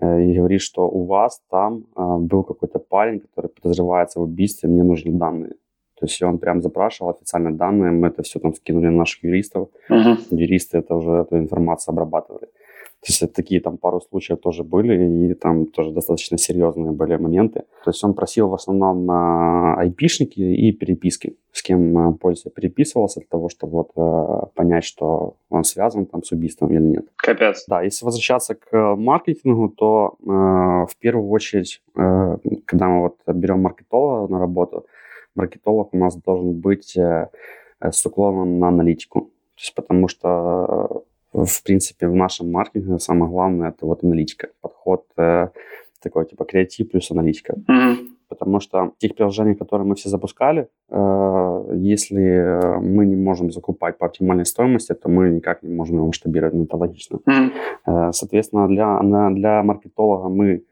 [0.00, 4.68] э, и говорит, что у вас там э, был какой-то парень, который подозревается в убийстве,
[4.68, 5.54] мне нужны данные.
[5.98, 9.68] То есть он прям запрашивал официальные данные, мы это все там скинули на наших юристов,
[9.90, 10.16] uh-huh.
[10.30, 12.48] юристы это уже эту информацию обрабатывали.
[13.06, 17.60] То есть такие там пару случаев тоже были, и там тоже достаточно серьезные были моменты.
[17.84, 23.20] То есть он просил в основном э, айпишники и переписки, с кем э, пользователь переписывался
[23.20, 27.06] для того, чтобы вот э, понять, что он связан там с убийством или нет.
[27.14, 27.64] Капец.
[27.68, 33.62] Да, если возвращаться к маркетингу, то э, в первую очередь, э, когда мы вот берем
[33.62, 34.84] маркетолога на работу,
[35.36, 37.28] маркетолог у нас должен быть э,
[37.80, 39.20] с уклоном на аналитику.
[39.54, 41.04] То есть потому что
[41.44, 45.48] в принципе, в нашем маркетинге самое главное это вот аналитика, подход э,
[46.02, 47.54] такой типа креатив плюс аналитика.
[47.68, 47.96] Mm-hmm.
[48.28, 54.06] Потому что тех приложений, которые мы все запускали, э, если мы не можем закупать по
[54.06, 57.18] оптимальной стоимости, то мы никак не можем его масштабировать, ну, это логично.
[57.28, 57.50] Mm-hmm.
[57.86, 58.98] Э, соответственно, для,
[59.30, 60.64] для маркетолога мы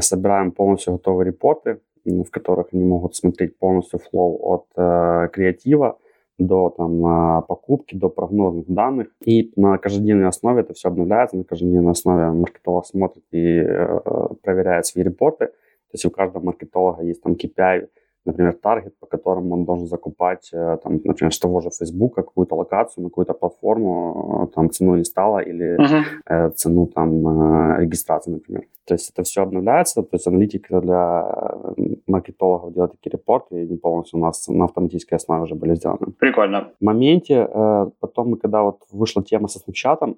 [0.00, 5.98] собираем полностью готовые репорты, в которых они могут смотреть полностью флоу от э, креатива,
[6.38, 9.08] до там, покупки, до прогнозных данных.
[9.24, 14.00] И на каждодневной основе это все обновляется, на каждодневной основе маркетолог смотрит и э,
[14.42, 15.46] проверяет свои репорты.
[15.46, 17.88] То есть у каждого маркетолога есть там KPI,
[18.26, 22.56] например, таргет, по которому он должен закупать, э, там, например, с того же Facebook какую-то
[22.56, 26.50] локацию, на какую-то платформу, э, там, цену инсталла или uh-huh.
[26.50, 28.62] цену там регистрации, например.
[28.86, 31.24] То есть это все обновляется, то есть аналитика для
[32.06, 36.12] маркетологов делает такие репорты, и не полностью у нас на автоматической основе уже были сделаны.
[36.18, 36.68] Прикольно.
[36.80, 37.48] В моменте,
[38.00, 40.14] потом, когда вот вышла тема со Snapchat,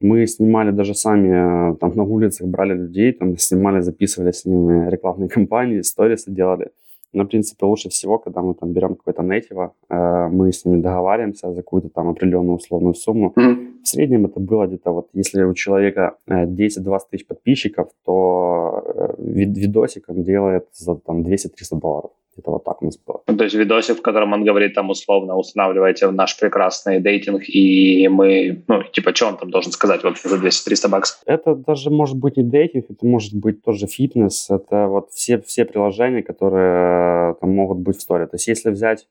[0.00, 5.28] Мы снимали даже сами, там на улицах брали людей, там снимали, записывали с ними рекламные
[5.28, 6.70] кампании, сторисы делали.
[7.14, 10.82] Но, в принципе, лучше всего, когда мы там берем какой-то нейтива, э, мы с ними
[10.82, 13.32] договариваемся за какую-то там определенную условную сумму.
[13.36, 13.82] Mm-hmm.
[13.82, 19.14] В среднем это было где-то вот, если у человека 10-20 э, тысяч подписчиков, то э,
[19.18, 22.10] видосик он делает за там 200-300 долларов.
[22.36, 23.22] Это вот так у нас было.
[23.26, 28.64] То есть видосик, в котором он говорит там условно, устанавливайте наш прекрасный дейтинг, и мы,
[28.66, 31.22] ну, типа, что он там должен сказать вот за 200-300 баксов?
[31.26, 35.64] Это даже может быть не дейтинг, это может быть тоже фитнес, это вот все, все
[35.64, 38.26] приложения, которые э, там могут быть в сторе.
[38.26, 39.06] То есть если взять,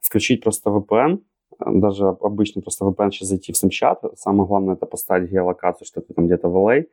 [0.00, 1.20] включить просто VPN,
[1.58, 6.12] даже обычно просто VPN сейчас зайти в Snapchat, самое главное это поставить геолокацию, что ты
[6.12, 6.86] там где-то в LA,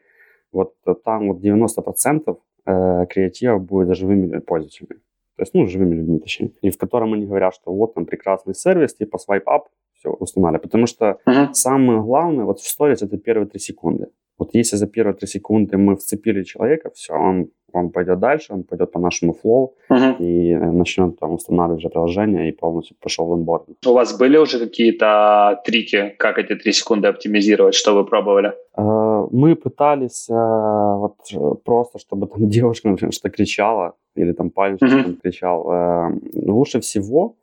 [0.54, 5.02] вот там вот 90% э, креатива будет за живыми пользователями
[5.36, 8.54] то есть, ну, живыми людьми, точнее, и в котором они говорят, что вот там прекрасный
[8.54, 9.64] сервис, типа swipe up,
[9.96, 10.62] все, установили.
[10.62, 11.54] Потому что uh-huh.
[11.54, 14.08] самое главное вот в сторис это первые три секунды.
[14.38, 18.64] Вот если за первые три секунды мы вцепили человека, все, он, он пойдет дальше, он
[18.64, 20.18] пойдет по нашему флоу uh-huh.
[20.20, 23.64] и начнет там устанавливать уже приложение и полностью пошел в онборд.
[23.86, 28.54] У вас были уже какие-то трики, как эти три секунды оптимизировать, что вы пробовали?
[28.78, 34.78] Uh, мы пытались uh, вот просто, чтобы там девушка, например, что кричала, или там парень
[34.78, 35.22] что-то uh-huh.
[35.22, 35.68] кричал.
[35.70, 37.36] Uh, лучше всего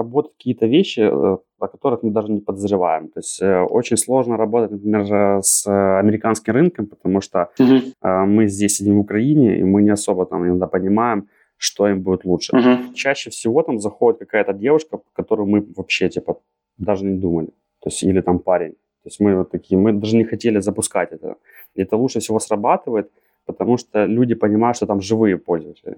[0.00, 3.08] работать какие-то вещи, э, о которых мы даже не подозреваем.
[3.08, 8.26] То есть э, очень сложно работать, например, с американским рынком, потому что uh-huh.
[8.26, 12.24] мы здесь сидим в Украине, и мы не особо там иногда понимаем, что им будет
[12.24, 12.52] лучше.
[12.56, 12.94] Uh-huh.
[12.94, 16.36] Чаще всего там заходит какая-то девушка, которую мы вообще типа
[16.78, 17.48] даже не думали.
[17.80, 18.72] То есть или там парень.
[19.02, 21.36] То есть мы вот такие, мы даже не хотели запускать это.
[21.74, 23.10] И это лучше всего срабатывает,
[23.46, 25.96] потому что люди понимают, что там живые пользователи.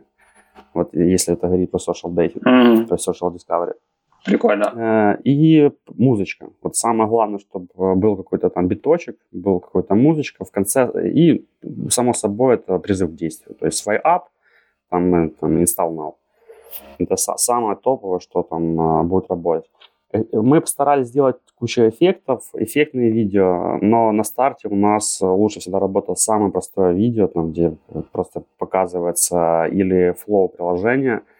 [0.75, 2.87] Вот если это говорить про social dating, mm-hmm.
[2.87, 3.75] про social discovery.
[4.25, 5.16] Прикольно.
[5.18, 6.51] Э, и музычка.
[6.62, 10.91] Вот самое главное, чтобы был какой-то там биточек, был какой-то музычка в конце.
[11.12, 11.47] И,
[11.89, 13.57] само собой, это призыв к действию.
[13.57, 14.23] То есть свой app,
[14.91, 16.14] там, э, там install now.
[16.99, 19.70] Это самое топовое, что там э, будет работать.
[20.33, 26.16] Мы постарались сделать кучу эффектов, эффектные видео, но на старте у нас лучше всегда работало
[26.16, 27.75] самое простое видео, там, где
[28.12, 31.32] просто показывается или флоу приложения, э,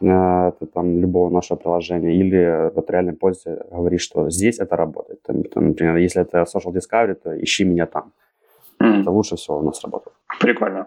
[0.00, 5.22] это там любого нашего приложения, или вот реальный пользователь говорит, что здесь это работает.
[5.22, 8.12] Там, там, например, если это social discovery, то ищи меня там.
[8.82, 9.00] Mm.
[9.00, 10.14] Это лучше всего у нас работает.
[10.40, 10.86] Прикольно.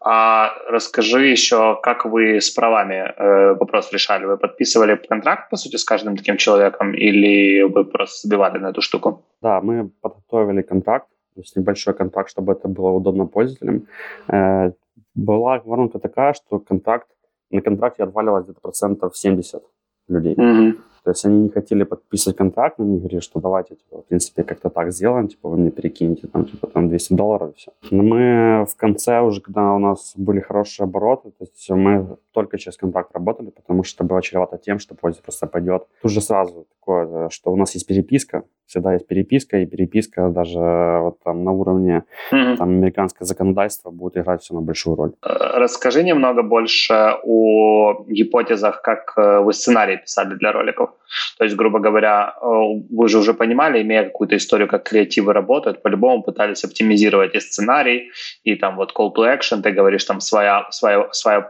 [0.00, 4.26] А расскажи еще, как вы с правами э, вопрос решали?
[4.26, 8.80] Вы подписывали контракт, по сути, с каждым таким человеком, или вы просто забивали на эту
[8.80, 9.24] штуку?
[9.42, 13.86] Да, мы подготовили контракт, то есть небольшой контракт, чтобы это было удобно пользователям.
[14.28, 14.70] Э,
[15.14, 17.08] была воронка такая, что контракт,
[17.50, 19.62] на контракте отваливалось где-то процентов 70
[20.08, 20.34] людей.
[20.34, 20.72] Mm-hmm.
[21.04, 24.42] То есть они не хотели подписывать контракт, но они говорили, что давайте, типа, в принципе,
[24.42, 27.72] как-то так сделаем, типа, вы мне перекинете там, типа, там 200 долларов и все.
[27.90, 32.58] Но мы в конце уже, когда у нас были хорошие обороты, то есть мы только
[32.58, 35.82] через контракт работали, потому что было чревато тем, что пользователь просто пойдет.
[36.02, 40.60] Тут же сразу такое, что у нас есть переписка, всегда есть переписка, и переписка даже
[41.02, 42.56] вот там на уровне mm-hmm.
[42.56, 45.10] там, американского законодательства будет играть все на большую роль.
[45.22, 50.90] Э, расскажи немного больше о гипотезах, как э, вы сценарий писали для роликов.
[51.38, 52.46] То есть, грубо говоря, э,
[52.90, 58.10] вы же уже понимали, имея какую-то историю, как креативы работают, по-любому пытались оптимизировать и сценарий,
[58.44, 61.48] и там вот call to action, ты говоришь там своя, своя, своя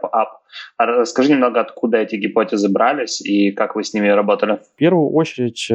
[0.77, 4.57] расскажи немного, откуда эти гипотезы брались и как вы с ними работали.
[4.57, 5.67] В первую очередь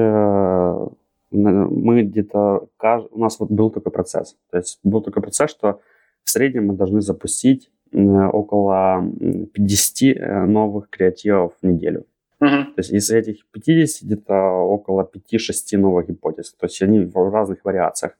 [1.35, 2.69] мы где-то,
[3.11, 4.37] у нас вот был такой процесс.
[4.51, 5.81] То есть был такой процесс, что
[6.23, 9.05] в среднем мы должны запустить около
[9.53, 12.07] 50 э, новых креативов в неделю.
[12.43, 12.65] Uh-huh.
[12.65, 16.53] То есть из этих 50 где-то около 5-6 новых гипотез.
[16.55, 18.13] То есть они в разных вариациях.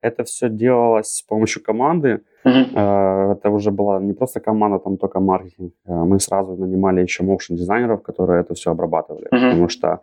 [0.00, 2.20] Это все делалось с помощью команды.
[2.44, 3.32] Uh-huh.
[3.32, 5.72] Это уже была не просто команда, там только маркетинг.
[5.86, 9.26] Э, мы сразу нанимали еще motion дизайнеров, которые это все обрабатывали.
[9.26, 9.50] Uh-huh.
[9.50, 10.00] Потому что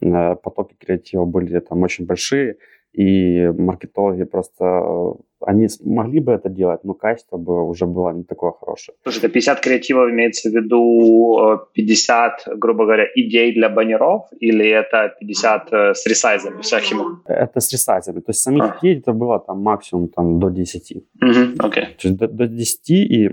[0.00, 2.56] Э, потоки креатива были там очень большие,
[2.96, 8.24] и маркетологи просто, э, они могли бы это делать, но качество бы уже было не
[8.24, 8.96] такое хорошее.
[9.02, 14.68] Слушай, это 50 креативов имеется в виду 50, э, грубо говоря, идей для баннеров, или
[14.68, 17.02] это 50 с ресайзами всякими?
[17.26, 18.78] Это с ресайзами, то есть самих а.
[18.80, 20.96] идей это было там максимум там, до 10.
[20.96, 21.30] Угу,
[21.68, 21.86] okay.
[22.00, 23.30] То есть до, до 10, и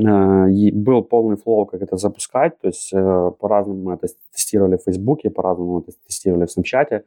[0.00, 4.76] Э, и был полный флоу, как это запускать, то есть э, по-разному мы это тестировали
[4.76, 7.04] в Фейсбуке, по-разному мы это тестировали в Снапчате.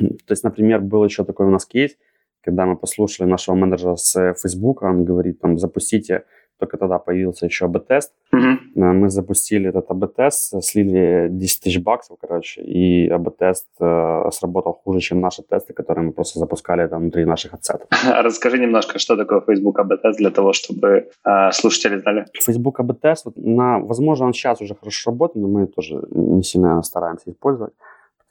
[0.00, 1.96] Э, то есть, например, был еще такой у нас кейс,
[2.42, 6.24] когда мы послушали нашего менеджера с Фейсбука, он говорит, там, запустите
[6.62, 8.12] только тогда появился еще АБ-тест.
[8.32, 8.36] Э,
[8.76, 15.20] Мы запустили этот АБ-тест, слили 10 тысяч баксов, короче, и АБ-тест э, сработал хуже, чем
[15.20, 17.88] наши тесты, которые мы просто запускали там внутри наших ацетов.
[18.24, 20.88] Расскажи немножко, что такое Facebook АБ-тест для того, чтобы
[21.24, 22.26] э, слушатели знали.
[22.44, 26.80] Facebook АБ-тест, вот на, возможно, он сейчас уже хорошо работает, но мы тоже не сильно
[26.82, 27.72] стараемся использовать,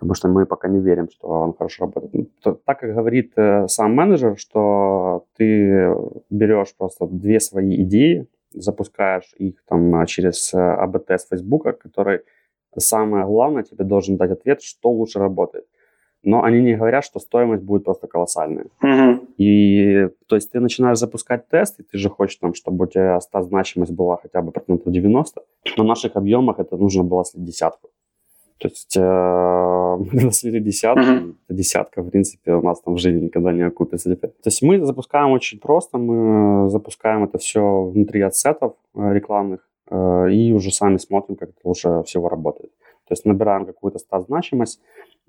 [0.02, 2.14] потому что мы пока не верим, что он хорошо работает.
[2.14, 5.96] Ну, то- так как говорит э, сам менеджер, что ты
[6.32, 12.22] берешь просто две свои идеи, запускаешь их там а, через э, АБ-тест Facebook, который
[12.76, 15.66] самое главное тебе должен дать ответ, что лучше работает.
[16.24, 18.66] Но они не говорят, что стоимость будет просто колоссальная.
[18.82, 19.28] Мгм.
[19.38, 23.20] И то есть ты начинаешь запускать тест, и ты же хочешь, там, чтобы у тебя
[23.34, 25.42] значимость была хотя бы процентов 90.
[25.78, 27.91] На наших объемах это нужно было слить десятку.
[28.62, 31.38] То есть э, десятку, Мгм.
[31.48, 34.16] эта десятка, в принципе, у нас там в жизни никогда не окупится.
[34.16, 40.32] То есть мы запускаем очень просто, мы запускаем это все внутри отсетов э, рекламных, э,
[40.32, 42.72] и уже сами смотрим, как это лучше всего работает.
[43.08, 44.80] То есть набираем какую-то стат значимость,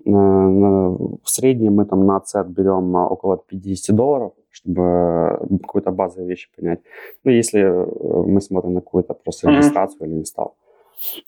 [0.05, 6.29] Э, в среднем мы там на отсет берем а, около 50 долларов, чтобы какую-то базовую
[6.29, 6.81] вещь понять.
[7.23, 10.55] Ну, если э, мы смотрим на какую-то просто регистрацию или инсталл.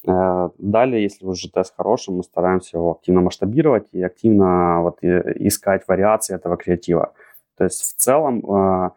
[0.07, 5.87] Э, Далее, если уже тест хороший, мы стараемся его активно масштабировать и активно вот искать
[5.87, 7.13] вариации этого креатива.
[7.57, 8.89] То есть в целом э,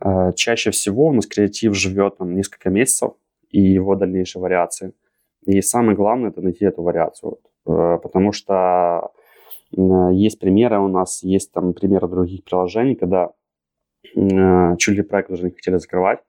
[0.00, 3.12] э, чаще всего у нас креатив живет там несколько месяцев
[3.50, 4.92] и его дальнейшие вариации.
[5.44, 9.12] И самое главное это найти эту вариацию, потому что
[9.70, 13.30] есть примеры у нас, есть там примеры других приложений, когда
[14.12, 16.20] чуть ли проект уже не хотели закрывать,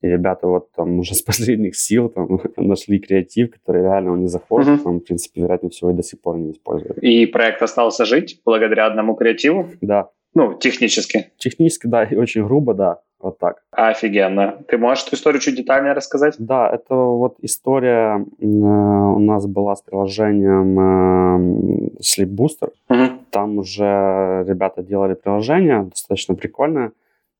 [0.00, 4.68] и ребята вот там уже с последних сил там нашли креатив, который реально не заходит,
[4.68, 4.78] Мгм.
[4.78, 6.98] там, в принципе, вероятнее всего и до сих пор не используют.
[6.98, 9.66] И проект остался жить благодаря одному креативу.
[9.80, 11.32] Да, Ну, технически.
[11.38, 13.64] технически, да, и очень грубо, да, вот так.
[13.72, 14.62] Офигенно.
[14.68, 16.36] Ты можешь эту историю чуть детальнее рассказать?
[16.38, 22.70] Да, это вот история э, у нас была с приложением э, Sleep Booster.
[22.88, 23.20] Мгм.
[23.30, 26.92] Там уже ребята делали приложение, достаточно прикольное,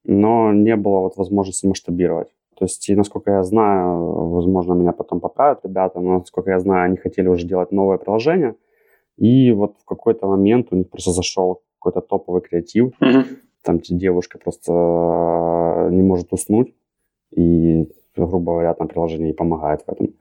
[0.05, 2.29] но не было вот возможности масштабировать.
[2.59, 6.87] То есть, и насколько я знаю, возможно, меня потом поправят ребята, но насколько я знаю,
[6.87, 8.55] они хотели уже делать новое приложение,
[9.17, 13.25] и вот в какой-то момент у них просто зашел какой-то топовый креатив, Мгм.
[13.63, 16.75] там девушка просто э, не может уснуть,
[17.31, 20.15] и, грубо говоря, там приложение ей помогает в этом.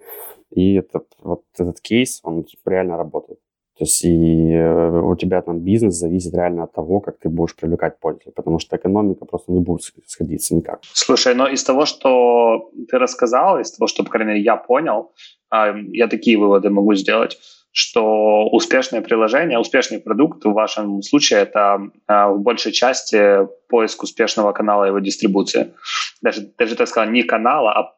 [0.51, 3.39] И это, вот этот кейс, он реально работает.
[3.77, 7.55] То есть и э, у тебя там бизнес зависит реально от того, как ты будешь
[7.55, 10.79] привлекать пользователей, потому что экономика просто не будет сходиться никак.
[10.93, 15.11] Слушай, но из того, что ты рассказал, из того, что, по крайней мере, я понял,
[15.51, 17.37] я такие выводы могу сделать,
[17.71, 24.51] что успешное приложение, успешный продукт в вашем случае это а, в большей части поиск успешного
[24.51, 25.75] канала его дистрибуции.
[26.23, 27.96] Даже, даже так сказал, не канала, а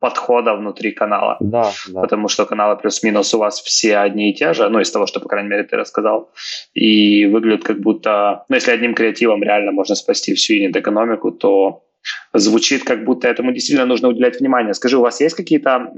[0.00, 1.36] подхода внутри канала.
[1.40, 2.00] Да, да.
[2.00, 5.20] Потому что каналы плюс-минус у вас все одни и те же, ну, из того, что,
[5.20, 6.30] по крайней мере, ты рассказал.
[6.74, 8.44] И выглядит как будто...
[8.48, 11.84] Ну, если одним креативом реально можно спасти всю юнит-экономику, то
[12.32, 14.72] звучит, как будто этому действительно нужно уделять внимание.
[14.72, 15.92] Скажи, у вас есть какие-то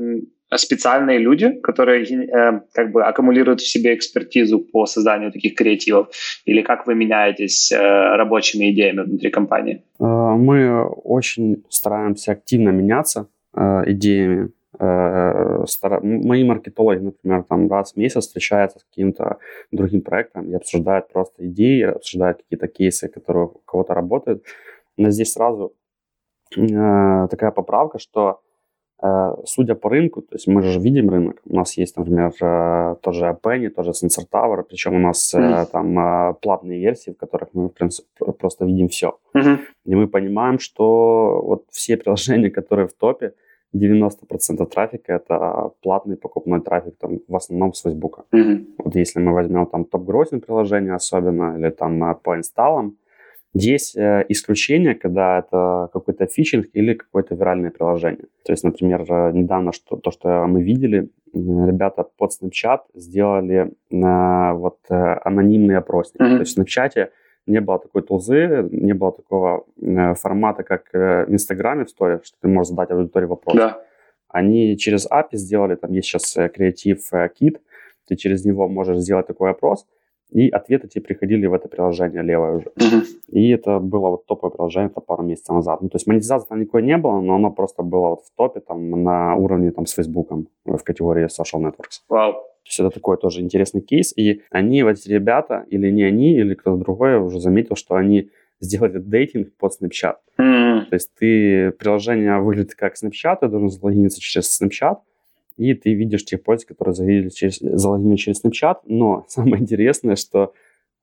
[0.56, 6.08] специальные люди, которые э, как бы аккумулируют в себе экспертизу по созданию таких креативов?
[6.44, 9.82] Или как вы меняетесь э, рабочими идеями внутри компании?
[10.00, 13.28] Э, Мы очень стараемся активно меняться
[13.86, 14.50] идеями.
[14.78, 19.36] Э, стара- м- Мои маркетологи, например, там раз в месяц встречаются с каким-то
[19.70, 24.44] другим проектом и обсуждают просто идеи, обсуждают какие-то кейсы, которые у кого-то работают.
[24.96, 25.74] Но здесь сразу
[26.56, 28.51] э, такая поправка, что э,
[29.44, 33.36] судя по рынку, то есть мы же видим рынок, у нас есть, например, э, тоже
[33.42, 35.66] Penny, тоже Sensor Tower, причем у нас э, Мгм.
[35.72, 39.18] там э, платные версии, в которых мы в принципе, просто видим все.
[39.34, 39.60] Мгм.
[39.86, 43.32] И мы понимаем, что вот все приложения, которые в топе,
[43.74, 48.26] 90% трафика это платный покупной трафик, там, в основном с Facebook.
[48.32, 48.66] Мгм.
[48.78, 52.96] Вот если мы возьмем там топ-гроссинг приложения особенно, или там э, по инсталлам,
[53.54, 58.24] есть э, исключения, когда это какой-то фичинг или какое-то виральное приложение.
[58.44, 64.52] То есть, например, э, недавно что, то, что мы видели, ребята под Snapchat сделали э,
[64.54, 66.20] вот анонимный опросник.
[66.20, 66.36] Мгм.
[66.36, 67.10] То есть в Snapchat
[67.46, 69.64] не было такой тулзы, не было такого
[70.14, 73.56] формата, как в Инстаграме в сторе, что ты можешь задать аудитории вопрос.
[73.56, 73.82] Да.
[74.28, 77.60] Они через API сделали, там есть сейчас креатив кит,
[78.06, 79.86] ты через него можешь сделать такой опрос,
[80.32, 82.70] и ответы тебе приходили в это приложение левое уже.
[82.76, 83.04] Мгм.
[83.28, 85.82] И это было вот топовое приложение это пару месяцев назад.
[85.82, 88.60] Ну, то есть монетизации там никакой не было, но оно просто было вот в топе
[88.60, 92.00] там на уровне там с Фейсбуком э, в категории social networks.
[92.08, 92.32] Вау.
[92.32, 94.12] То есть это такой тоже интересный кейс.
[94.16, 98.30] И они, вот эти ребята, или не они, или кто-то другой уже заметил, что они
[98.60, 100.14] сделать дейтинг под Snapchat.
[100.38, 104.98] М, То есть ты, приложение выглядит как Snapchat, ты должен залогиниться через Snapchat,
[105.56, 110.52] и ты видишь тех пользователей, которые залогинились через, залогинились через Snapchat, но самое интересное, что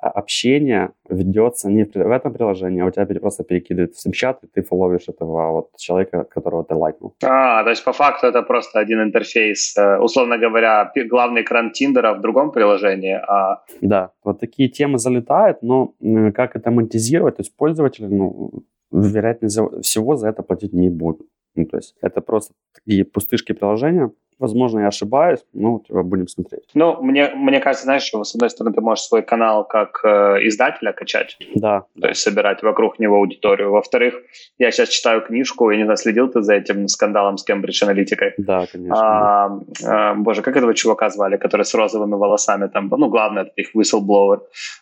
[0.02, 4.38] а, общение ведется не в, в этом приложении, а у тебя просто перекидывает в Snapchat,
[4.44, 7.16] и ты фолловишь этого вот человека, которого ты лайкнул.
[7.24, 12.14] А, то есть по факту это просто один интерфейс, э, условно говоря, главный экран Тиндера
[12.14, 15.94] в другом приложении, а Да, вот такие темы залетают, но
[16.34, 19.50] как это монетизировать, то есть пользователи, ну, вероятнее
[19.82, 21.28] всего за это платить не будут.
[21.56, 24.12] Ну, то есть это просто такие пустышки приложения.
[24.40, 26.64] Возможно, я ошибаюсь, но типа, будем смотреть.
[26.74, 30.48] Ну, мне, мне кажется, знаешь, что, с одной стороны, ты можешь свой канал как э,
[30.48, 33.72] издателя качать, Да, то есть собирать вокруг него аудиторию.
[33.72, 34.16] Во-вторых,
[34.58, 38.32] я сейчас читаю книжку, я не знаю, следил ты за этим скандалом с Cambridge Analytica?
[38.38, 38.96] да, конечно.
[38.98, 43.52] А, а, боже, как этого чувака звали, который с розовыми волосами там, ну, главное, это
[43.58, 44.40] их whistleblower.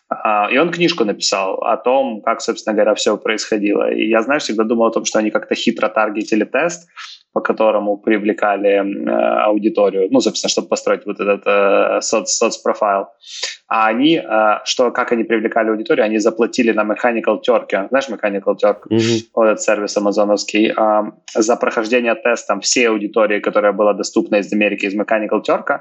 [0.08, 3.90] А, и он книжку написал о том, как, собственно говоря, все происходило.
[3.90, 6.88] И я, знаешь, всегда думал о том, что они как-то хитро таргетили тест,
[7.32, 13.06] по которому привлекали э, аудиторию, ну, собственно, чтобы построить вот этот э, соц, соцпрофайл.
[13.68, 17.88] А они, э, что, как они привлекали аудиторию, они заплатили на Mechanical Turk.
[17.88, 18.78] Знаешь Mechanical Turk?
[18.90, 19.18] Мгм.
[19.34, 24.86] вот этот сервис амазоновский, а, за прохождение тестом всей аудитории, которая была доступна из Америки,
[24.86, 25.80] из Mechanical Turk,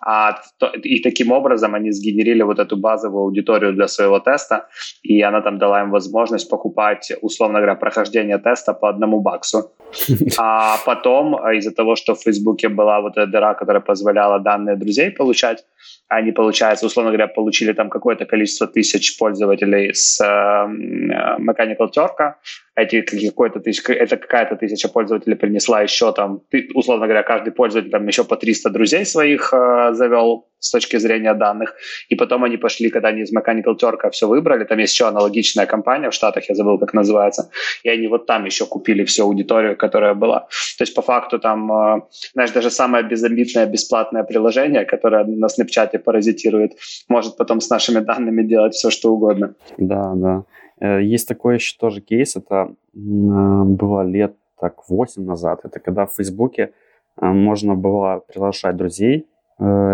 [0.00, 4.66] а, то- и таким образом они сгенерили вот эту базовую аудиторию для своего теста,
[5.02, 9.72] и она там дала им возможность покупать, условно говоря, прохождение теста по одному баксу.
[10.38, 14.76] А потом, а, из-за того, что в Фейсбуке была вот эта дыра, которая позволяла данные
[14.76, 15.64] друзей получать,
[16.08, 22.34] они, получается, условно говоря, получили там какое-то количество тысяч пользователей с э, э, Mechanical Turk,
[22.76, 27.90] эти какой-то тысяч, это какая-то тысяча пользователей принесла еще там, ты, условно говоря, каждый пользователь
[27.90, 31.74] там еще по 300 друзей своих э, завел с точки зрения данных,
[32.08, 35.66] и потом они пошли, когда они из Mechanical Turk все выбрали, там есть еще аналогичная
[35.66, 37.50] компания в Штатах, я забыл, как называется,
[37.82, 40.40] и они вот там еще купили всю аудиторию, которая была.
[40.78, 42.00] То есть по факту там, э,
[42.34, 46.72] знаешь, даже самое безобидное бесплатное приложение, которое на Snapchat паразитирует,
[47.08, 49.54] может потом с нашими данными делать все, что угодно.
[49.78, 50.44] Да, да.
[50.80, 52.54] Э, Есть такой еще тоже кейс, это
[52.94, 55.60] э, было лет так 8 назад.
[55.64, 56.72] Это когда в Фейсбуке
[57.20, 59.26] э, можно было приглашать друзей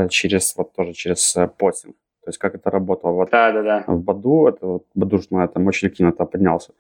[0.09, 1.95] через, вот тоже через постинг.
[2.25, 3.13] То есть как это работало?
[3.13, 3.85] Вот Да-да-да.
[3.87, 6.73] в Баду, это вот Баду ж на этом очень активно это поднялся,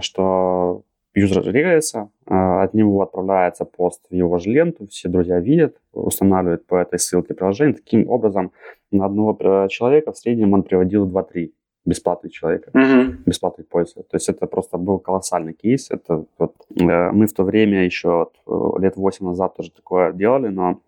[0.00, 0.82] что
[1.18, 6.66] юзер регается, э, от него отправляется пост в его же ленту, все друзья видят, устанавливают
[6.66, 7.74] по этой ссылке приложение.
[7.74, 8.50] Таким образом,
[8.92, 11.50] на одного э, человека в среднем он приводил 2-3
[11.86, 13.18] бесплатных человека, Мгм.
[13.26, 14.06] бесплатных пользователей.
[14.10, 15.90] То есть это просто был колоссальный кейс.
[15.90, 18.08] Это вот, э, мы в то время еще
[18.46, 20.80] вот, э, лет 8 назад тоже такое делали, но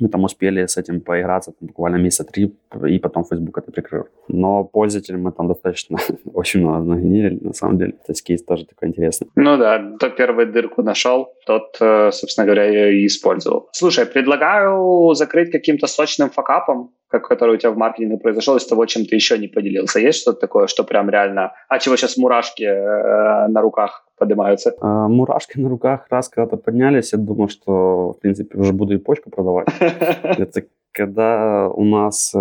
[0.00, 2.54] мы там успели с этим поиграться там, буквально месяца три,
[2.88, 4.04] и потом Facebook это прикрыл.
[4.28, 5.98] Но пользователям мы там достаточно
[6.34, 7.92] очень много нагенерили, на самом деле.
[7.92, 9.28] То есть кейс тоже такой интересный.
[9.36, 13.68] Ну да, кто первый дырку нашел, тот, э, собственно говоря, ее и использовал.
[13.72, 18.86] Слушай, предлагаю закрыть каким-то сочным факапом, как который у тебя в маркетинге произошел, из того,
[18.86, 20.00] чем ты еще не поделился.
[20.00, 21.52] Есть что-то такое, что прям реально...
[21.68, 24.74] А чего сейчас мурашки э, на руках поднимаются?
[24.80, 28.98] А, мурашки на руках раз когда-то поднялись, я думал, что, в принципе, уже буду и
[28.98, 29.68] почку продавать.
[29.80, 30.62] Это
[30.92, 32.34] когда у нас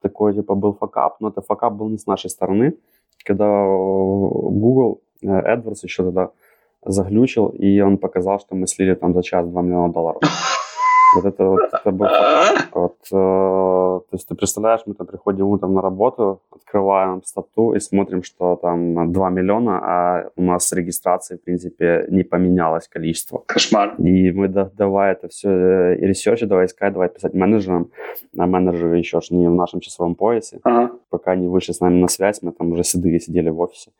[0.00, 2.74] такой типа был fuckup, но это fuckup был не с нашей стороны,
[3.24, 6.30] когда Google э, AdWords еще тогда
[6.84, 10.22] заглючил, и он показал, что мы слили там за час 2 миллиона долларов.
[11.14, 12.58] Вот это вот это был fuckup.
[12.72, 17.80] Вот, э, то есть ты представляешь, мы там приходим утром на работу, открываем стату и
[17.80, 23.42] смотрим, что там 2 миллиона, а у нас с регистрацией, в принципе, не поменялось количество.
[23.46, 23.94] Кошмар.
[23.98, 27.90] И мы да- давай это все и ресерчить, давай искать, давай писать менеджерам.
[28.38, 30.58] А менеджеры еще ж не в нашем часовом поясе.
[30.64, 30.90] Ага.
[31.10, 33.90] Пока они вышли с нами на связь, мы там уже седые сидели в офисе.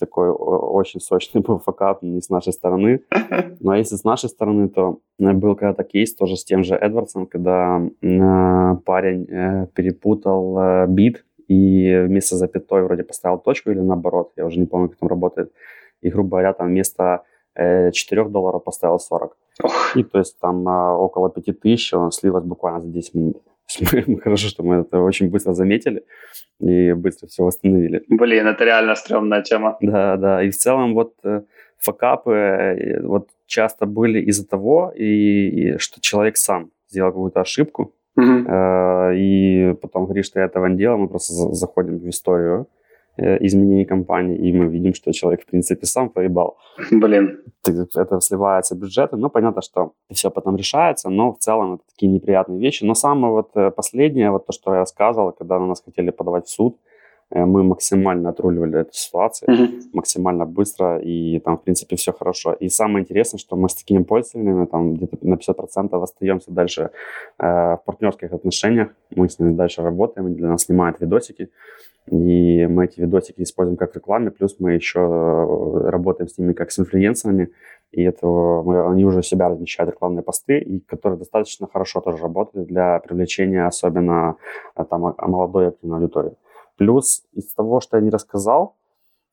[0.00, 3.00] Такой очень сочный был факап не с нашей стороны.
[3.60, 7.26] Но если с нашей стороны, то э, был когда-то кейс тоже с тем же Эдвардсом,
[7.26, 14.32] когда э, парень э, перепутал э, бит и вместо запятой вроде поставил точку или наоборот,
[14.36, 15.52] я уже не помню, как там работает.
[16.02, 17.22] И, грубо говоря, там вместо
[17.54, 19.36] э, 4 долларов поставил 40.
[19.62, 19.96] Ох.
[19.96, 23.42] И то есть там э, около 5000 он слилось буквально за 10 минут.
[24.06, 26.04] Мы- Хорошо, что мы это очень быстро заметили
[26.60, 28.02] и быстро все восстановили.
[28.08, 29.76] Блин, это реально стрёмная тема.
[29.80, 30.42] Да, да.
[30.42, 31.42] И в целом вот э,
[31.78, 35.04] факапы э, вот часто были из-за того, и,
[35.74, 37.94] и что человек сам сделал какую-то ошибку,
[38.48, 42.66] э, и потом говорит, что я этого не делал, мы просто за- заходим в историю
[43.18, 46.58] изменений компании, и мы видим, что человек, в принципе, сам проебал.
[46.90, 47.40] Блин.
[47.64, 52.60] Это сливается бюджеты, но понятно, что все потом решается, но в целом это такие неприятные
[52.60, 52.84] вещи.
[52.84, 56.46] Но самое вот э, последнее, вот то, что я рассказывал, когда на нас хотели подавать
[56.46, 56.76] в суд,
[57.30, 59.82] Э, мы максимально отруливали эту ситуацию, mm-hmm.
[59.92, 62.52] максимально быстро, и там, в принципе, все хорошо.
[62.52, 66.90] И самое интересное, что мы с такими пользователями там где-то на 50% остаемся дальше
[67.38, 71.48] э, в партнерских отношениях, мы с ними дальше работаем, они для нас снимают видосики,
[72.06, 76.52] и мы эти видосики используем как в рекламе, плюс мы еще э, работаем с ними
[76.52, 77.50] как с инфлюенсерами,
[77.90, 82.68] и это мы, они уже себя размещают рекламные посты, и которые достаточно хорошо тоже работают
[82.68, 84.36] для привлечения особенно
[84.76, 86.32] э, там молодой активной аудитории.
[86.76, 88.76] Плюс из того, что я не рассказал,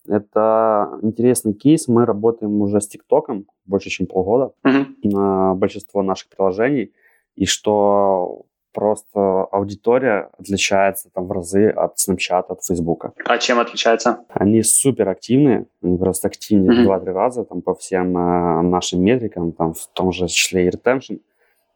[0.07, 1.88] это интересный кейс.
[1.88, 4.86] Мы работаем уже с ТикТоком больше, чем полгода uh-huh.
[5.03, 6.93] на большинство наших приложений.
[7.36, 13.11] И что просто аудитория отличается там в разы от Snapchat, от Facebook.
[13.26, 14.19] А чем отличается?
[14.30, 16.99] Они супер активные, они просто активнее mm-hmm.
[16.99, 20.69] в 2-3 раза там, по всем э, нашим метрикам, там, в том же числе и
[20.69, 21.19] retention,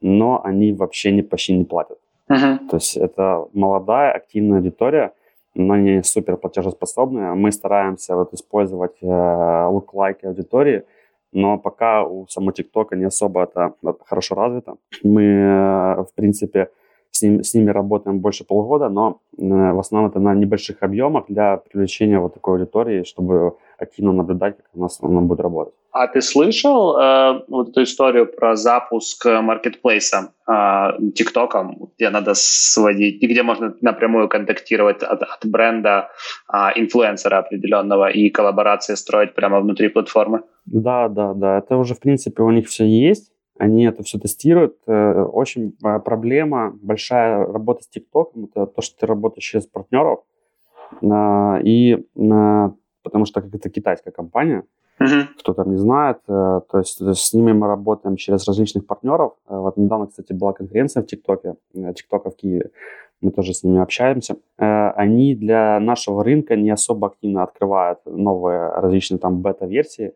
[0.00, 1.98] но они вообще не, почти не платят.
[2.30, 2.68] Mm-hmm.
[2.68, 5.12] То есть это молодая, активная аудитория,
[5.54, 7.34] но не супер платежеспособные.
[7.34, 10.84] Мы стараемся вот использовать э, look-like аудитории,
[11.32, 14.76] но пока у самого ТикТока не особо это, это хорошо развито.
[15.02, 16.68] Мы, э, в принципе,
[17.18, 19.42] с, ним, с ними работаем больше полгода, но э,
[19.72, 24.66] в основном это на небольших объемах для привлечения вот такой аудитории, чтобы активно наблюдать, как
[24.74, 25.74] у нас она будет работать.
[25.90, 33.22] А ты слышал э, вот эту историю про запуск маркетплейса э, ТикТоком, где надо сводить,
[33.22, 36.10] где можно напрямую контактировать от, от бренда
[36.52, 40.42] э, инфлюенсера определенного и коллаборации строить прямо внутри платформы?
[40.66, 41.58] Да, да, да.
[41.58, 44.76] Это уже, в принципе, у них все есть они это все тестируют.
[44.86, 50.20] Э, очень проблема, большая работа с ТикТоком, это то, что ты работаешь через партнеров,
[51.02, 54.64] а, и а, потому что это китайская компания,
[55.00, 55.26] uh-huh.
[55.38, 59.34] кто там не знает, э, то есть с ними мы работаем через различных партнеров.
[59.48, 61.56] Э, вот недавно, кстати, была конференция в ТикТоке,
[61.94, 62.70] ТикТока в Киеве,
[63.20, 64.36] мы тоже с ними общаемся.
[64.58, 70.12] Они для нашего рынка не особо активно открывают новые различные там бета-версии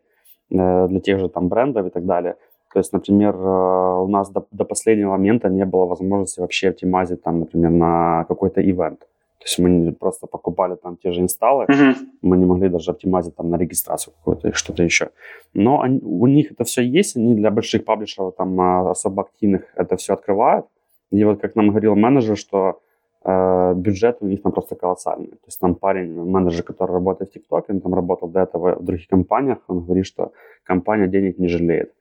[0.49, 2.37] для тех же там брендов и так далее.
[2.73, 7.21] То есть, например, э, у нас до, до последнего момента не было возможности вообще оптимазить
[7.21, 8.99] там, например, на какой-то ивент.
[8.99, 11.95] То есть мы просто покупали там те же инсталлы, uh-huh.
[12.21, 15.09] мы не могли даже оптимазить там на регистрацию какую-то или что-то еще.
[15.53, 19.61] Но они, у них это все есть, они для больших паблишеров там а, особо активных
[19.75, 20.65] это все открывают.
[21.11, 22.79] И вот как нам говорил менеджер, что
[23.25, 25.27] э, бюджет у них там просто колоссальный.
[25.27, 28.83] То есть там парень, менеджер, который работает в ТикТоке, он там работал до этого в
[28.83, 30.31] других компаниях, он говорит, что
[30.63, 31.91] компания денег не жалеет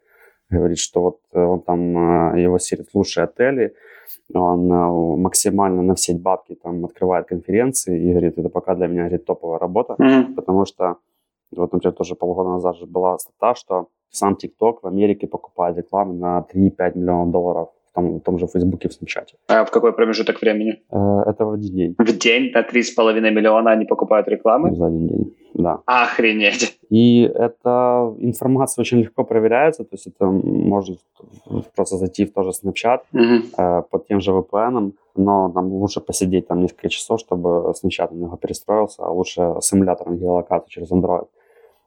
[0.58, 3.74] говорит, что вот э, он там, э, его серит лучшие отели,
[4.34, 9.02] он э, максимально на все бабки там открывает конференции и говорит, это пока для меня,
[9.02, 10.34] говорит, топовая работа, mm-hmm.
[10.34, 10.96] потому что
[11.56, 16.14] вот, например, тоже полгода назад же была стата, что сам TikTok в Америке покупает рекламу
[16.14, 19.36] на 3-5 миллионов долларов в том, в том же Фейсбуке, в Снапчате.
[19.48, 20.82] А в какой промежуток времени?
[20.90, 21.94] Это в один день.
[21.98, 24.74] В день на 3,5 миллиона они покупают рекламу?
[24.74, 25.80] За один день да.
[25.86, 26.78] Охренеть.
[26.90, 30.96] И эта информация очень легко проверяется, то есть это можно
[31.74, 36.60] просто зайти в тоже Snapchat э, под тем же VPN, но нам лучше посидеть там
[36.60, 41.26] несколько часов, чтобы Snapchat немного перестроился, а лучше с эмулятором геолокации через Android.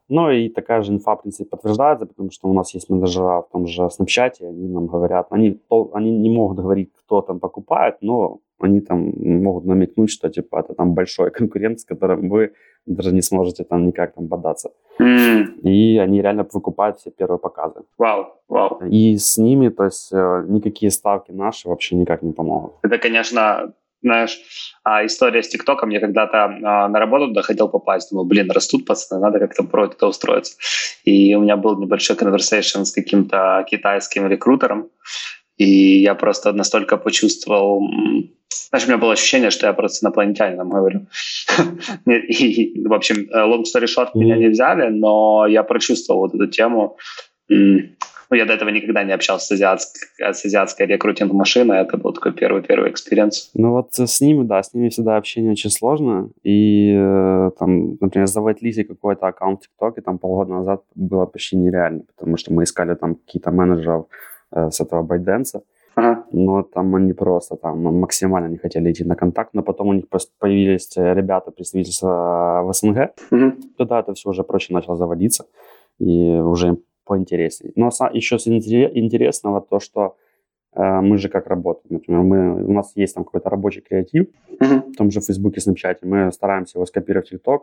[0.08, 3.48] Ну и такая же инфа, в принципе, подтверждается, потому что у нас есть менеджера в
[3.52, 5.60] том же Snapchat, они нам говорят, они,
[5.92, 10.74] они не могут говорить, кто там покупает, но они там могут намекнуть, что типа это
[10.74, 12.52] там большой конкурент, с которым вы
[12.86, 14.70] даже не сможете там никак там бодаться.
[15.00, 15.60] Mm.
[15.62, 17.82] И они реально выкупают все первые показы.
[17.98, 18.80] Вау, вау.
[18.88, 22.74] И с ними, то есть э, никакие ставки наши вообще никак не помогут.
[22.82, 23.72] Это, конечно,
[24.06, 24.38] знаешь,
[24.84, 29.20] а история с ТикТоком, я когда-то а, на работу доходил попасть, думаю, блин, растут пацаны,
[29.20, 30.56] надо как-то про это устроиться.
[31.04, 34.88] И у меня был небольшой conversation с каким-то китайским рекрутером,
[35.56, 37.80] и я просто настолько почувствовал...
[38.68, 41.06] Знаешь, у меня было ощущение, что я просто инопланетянином говорю.
[42.06, 46.46] И, в общем, э, long story short, меня не взяли, но я прочувствовал вот эту
[46.46, 46.96] тему.
[48.30, 51.78] Ну, я до этого никогда не общался с азиатской, с азиатской рекрутинг-машиной.
[51.78, 53.50] Это был такой первый-первый experience.
[53.54, 56.30] Ну вот с ними, да, с ними всегда общение очень сложно.
[56.42, 62.02] И э, там, например, завайтлить какой-то аккаунт в ТикТоке там полгода назад было почти нереально,
[62.16, 64.06] потому что мы искали там какие-то менеджеров
[64.52, 65.62] Э, с этого байденса.
[65.96, 66.24] Ага.
[66.30, 70.04] Но там они просто там максимально не хотели идти на контакт, но потом у них
[70.38, 73.52] появились э, ребята представительства в СНГ, угу.
[73.78, 75.46] тогда это все уже проще начало заводиться
[75.98, 77.72] и уже поинтереснее.
[77.76, 78.46] Но еще с
[78.98, 80.16] интересного то, что
[80.74, 81.86] э, мы же как работаем.
[81.94, 84.92] Например, мы, у нас есть там какой-то рабочий креатив, угу.
[84.92, 87.60] в том же Фейсбуке, Снапчате, мы стараемся его скопировать в TikTok,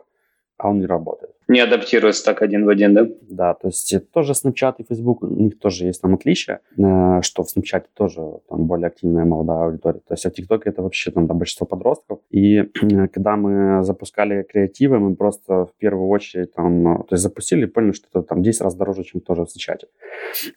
[0.56, 1.32] а он не работает.
[1.48, 3.06] Не адаптируется так один в один, да?
[3.22, 7.42] Да, то есть тоже Snapchat и Facebook, у них тоже есть там отличия, э, что
[7.42, 10.00] в Snapchat тоже там более активная молодая аудитория.
[10.00, 12.20] То есть а в ТикТоке это вообще там да, большинство подростков.
[12.30, 17.22] И э, когда мы запускали креативы, мы просто в первую очередь там, э, то есть
[17.22, 19.84] запустили и поняли, что это там 10 раз дороже, чем тоже в Snapchat.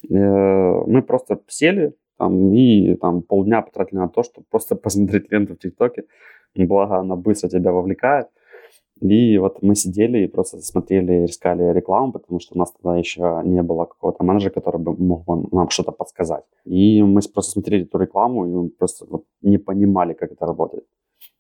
[0.09, 5.59] Мы просто сели, там, и там полдня потратили на то, чтобы просто посмотреть ленту в
[5.59, 6.03] ТикТоке.
[6.55, 8.27] Благо, она быстро тебя вовлекает.
[9.01, 13.41] И вот мы сидели и просто смотрели, искали рекламу, потому что у нас тогда еще
[13.43, 16.43] не было какого-то менеджера, который бы мог нам что-то подсказать.
[16.65, 20.85] И мы просто смотрели эту рекламу, и просто вот не понимали, как это работает.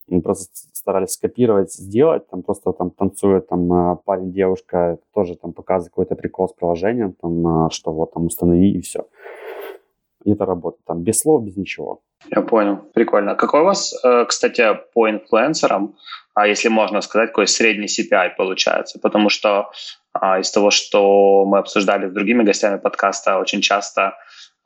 [0.07, 5.51] Мы просто старались скопировать, сделать, там просто там танцует там а, парень, девушка, тоже там
[5.51, 9.05] показывает какой-то прикол с приложением, там, а, что вот там установи и все.
[10.27, 12.01] И это работает там без слов, без ничего.
[12.29, 13.35] Я понял, прикольно.
[13.35, 14.63] Какой у вас, э, кстати,
[14.93, 15.95] по инфлюенсерам
[16.37, 18.99] а если можно сказать, какой средний CPI получается.
[19.01, 19.71] Потому что
[20.13, 24.13] а, из того, что мы обсуждали с другими гостями подкаста, очень часто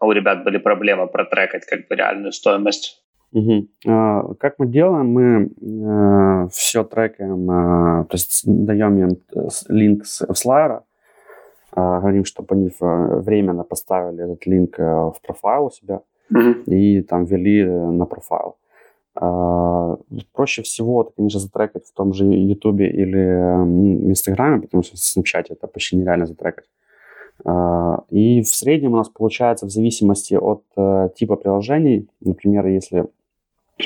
[0.02, 3.02] у ребят были проблемы протрекать как бы реальную стоимость.
[3.32, 4.36] Угу.
[4.42, 5.08] Как мы делаем?
[5.14, 9.10] Мы э, все трекаем, э, то есть даем им
[9.70, 10.34] линк с э,
[11.76, 16.02] говорим, чтобы они временно поставили этот линк в профайл у себя
[16.66, 18.56] и там ввели на профайл.
[19.14, 19.98] А,
[20.34, 25.48] проще всего это, конечно, затрекать в том же Ютубе или Инстаграме, потому что в Snapchat
[25.50, 26.66] это почти нереально затрекать.
[27.44, 33.08] А, и в среднем у нас получается в зависимости от э, типа приложений, например, если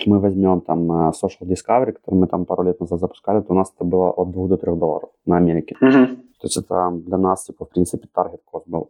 [0.06, 3.56] мы возьмем там э, Social Discovery, который мы там пару лет назад запускали, то у
[3.56, 5.76] нас это было от 2 до 3 долларов на Америке.
[5.82, 6.06] Mm-hmm.
[6.06, 8.90] То есть это для нас, типа, в принципе, таргет кост был.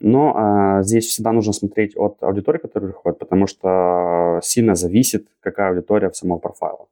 [0.00, 5.70] Но э, здесь всегда нужно смотреть от аудитории, которая приходит, потому что сильно зависит, какая
[5.70, 6.86] аудитория в самом профайле.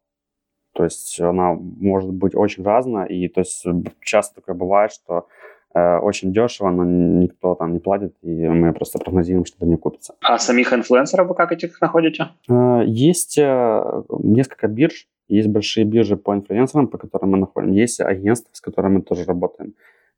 [0.73, 3.65] То есть она может быть очень разная, и то есть
[4.01, 5.27] часто такое бывает, что
[5.75, 10.15] очень дешево, но никто там не платит, и мы просто прогнозируем, что это не купится.
[10.21, 12.29] А самих инфлюенсеров вы как этих находите?
[12.49, 17.73] Э, есть э, несколько бирж, есть большие биржи по инфлюенсерам, по которым мы находим.
[17.73, 19.75] Есть агентства, с которыми мы тоже работаем.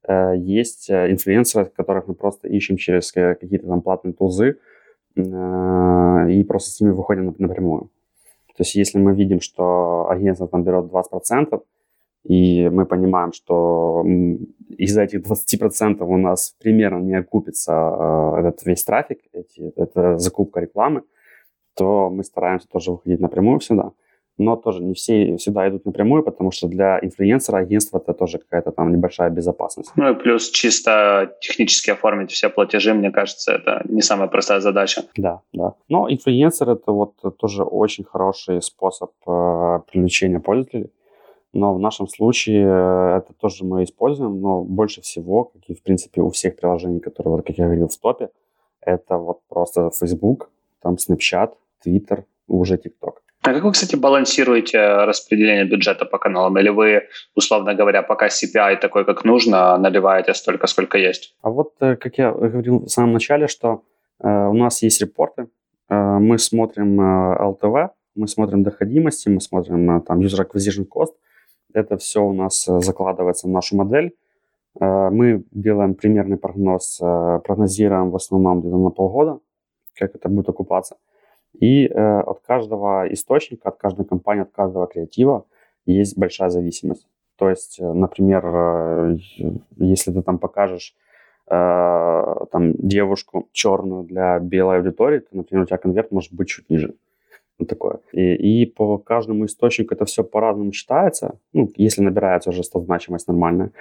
[0.06, 4.58] Э, есть э, инфлюенсеры, которых мы просто ищем через какие-то там платные тулзы
[5.16, 5.20] э,
[6.30, 7.90] и просто с ними выходим напрямую.
[8.56, 11.62] То есть если мы видим, что агентство там берет 20%,
[12.28, 14.04] и мы понимаем, что
[14.68, 21.02] из этих 20% у нас примерно не окупится этот весь трафик, эти, это закупка рекламы,
[21.74, 23.92] то мы стараемся тоже выходить напрямую всегда
[24.38, 28.70] но тоже не все всегда идут напрямую, потому что для инфлюенсера агентство это тоже какая-то
[28.70, 29.92] там небольшая безопасность.
[29.96, 35.02] Ну и плюс чисто технически оформить все платежи, мне кажется, это не самая простая задача.
[35.16, 35.74] Да, да.
[35.88, 40.90] Но инфлюенсер это вот тоже очень хороший способ э, привлечения пользователей.
[41.56, 45.82] Но в нашем случае э, это тоже мы используем, но больше всего, как и в
[45.82, 48.28] принципе у всех приложений, которые, вот, как я говорил, в топе,
[48.82, 50.50] это вот просто Facebook,
[50.82, 51.52] там Snapchat,
[51.84, 53.14] Twitter, уже TikTok.
[53.42, 56.58] А как вы, кстати, балансируете распределение бюджета по каналам?
[56.58, 57.02] Или вы,
[57.34, 61.34] условно говоря, пока CPI такой, как нужно, наливаете столько, сколько есть?
[61.42, 63.82] А вот, э, как я говорил в самом начале, что
[64.20, 65.46] э, у нас есть репорты,
[65.88, 71.14] э, мы смотрим э, LTV, мы смотрим доходимости, мы смотрим э, там user acquisition cost.
[71.76, 74.14] Это все у нас э, закладывается в нашу модель.
[74.80, 79.40] Э, мы делаем примерный прогноз, э, прогнозируем в основном где-то на полгода,
[79.94, 80.96] как это будет окупаться.
[81.60, 85.46] И от каждого источника, от каждой компании, от каждого креатива
[85.86, 87.08] есть большая зависимость.
[87.36, 89.16] То есть, например,
[89.78, 90.94] если ты там покажешь
[91.46, 96.94] там девушку черную для белой аудитории, то, например, у тебя конверт может быть чуть ниже.
[97.58, 98.00] Вот такое.
[98.12, 103.72] И, и по каждому источнику это все по-разному считается, ну, если набирается уже значимость нормальная.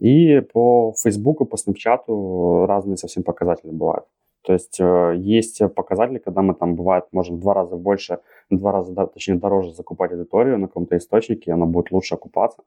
[0.00, 4.04] И по Фейсбуку, по Снапчату разные совсем показатели бывают.
[4.42, 8.18] То есть э, есть показатели, когда мы там бывает можем в два раза больше,
[8.48, 12.62] два раза, точнее, дороже закупать аудиторию на каком-то источнике, и она будет лучше окупаться,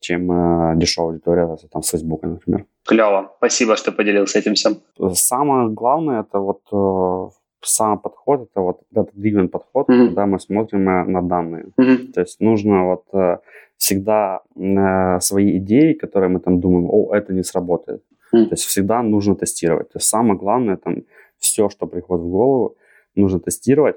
[0.00, 2.66] чем э, дешевая аудитория там, с Фейсбука, например.
[2.84, 3.32] Клево.
[3.38, 4.76] Спасибо, что поделился этим всем.
[5.12, 7.30] Самое главное, это вот э,
[7.64, 10.06] сам подход, это вот data-driven подход, mm-hmm.
[10.06, 11.66] когда мы смотрим э, на данные.
[11.80, 12.12] Mm-hmm.
[12.12, 13.38] То есть нужно вот э,
[13.76, 18.02] всегда э, свои идеи, которые мы там думаем, о, это не сработает,
[18.34, 18.46] Mm.
[18.46, 19.90] То есть всегда нужно тестировать.
[19.90, 21.04] То есть самое главное, там,
[21.38, 22.76] все, что приходит в голову,
[23.14, 23.96] нужно тестировать.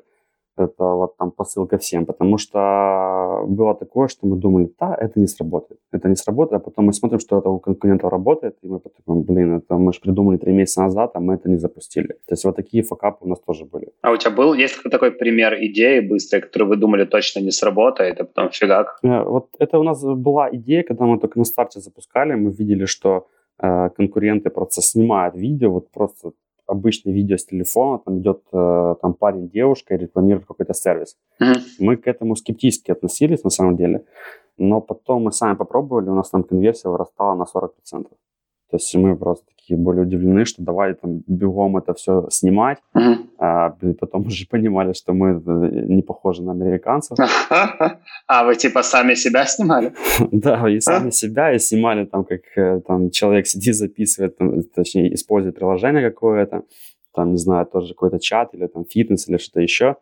[0.58, 5.28] Это вот там посылка всем, потому что было такое, что мы думали, да, это не
[5.28, 8.80] сработает, это не сработает, а потом мы смотрим, что это у конкурентов работает, и мы
[8.80, 12.08] потом, блин, это мы же придумали три месяца назад, а мы это не запустили.
[12.08, 13.88] То есть вот такие факапы у нас тоже были.
[14.02, 18.20] А у тебя был, есть такой пример идеи быстрой, которую вы думали точно не сработает,
[18.20, 19.00] а потом фигак?
[19.04, 22.86] Э, вот это у нас была идея, когда мы только на старте запускали, мы видели,
[22.86, 23.28] что
[23.62, 26.32] э, конкуренты просто снимают видео, вот просто
[26.68, 31.18] обычное видео с телефона, там идет э, там парень, девушка и рекламирует какой-то сервис.
[31.42, 31.62] Mm-hmm.
[31.80, 34.04] Мы к этому скептически относились на самом деле,
[34.58, 38.08] но потом мы сами попробовали, у нас там конверсия вырастала на 40%.
[38.70, 42.80] То есть мы просто такие были удивлены, что давай там бегом это все снимать.
[42.96, 43.16] Uh-huh.
[43.38, 47.18] А потом уже понимали, что мы э, не похожи на американцев.
[48.28, 49.94] А вы типа сами себя снимали?
[50.32, 55.14] Да, и сами себя, и снимали там, как э, там человек сидит, записывает, там, точнее,
[55.14, 56.64] использует приложение какое-то,
[57.14, 59.96] там, не знаю, тоже какой-то чат или там фитнес или что-то еще.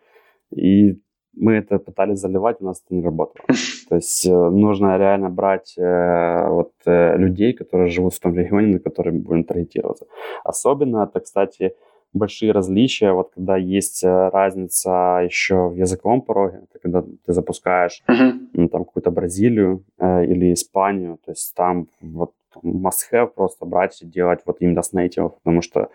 [0.51, 0.99] И
[1.35, 3.45] мы это пытались заливать, у нас это не работало.
[3.89, 8.73] То есть э, нужно реально брать э, вот э, людей, которые живут в том регионе,
[8.73, 10.05] на который мы будем таргетироваться.
[10.43, 11.73] Особенно это, кстати,
[12.13, 18.31] большие различия, вот когда есть разница еще в языковом пороге, это когда ты запускаешь uh-huh.
[18.53, 22.31] ну, там какую-то Бразилию э, или Испанию, то есть там вот
[22.63, 25.89] must-have просто брать и делать вот именно с native, потому что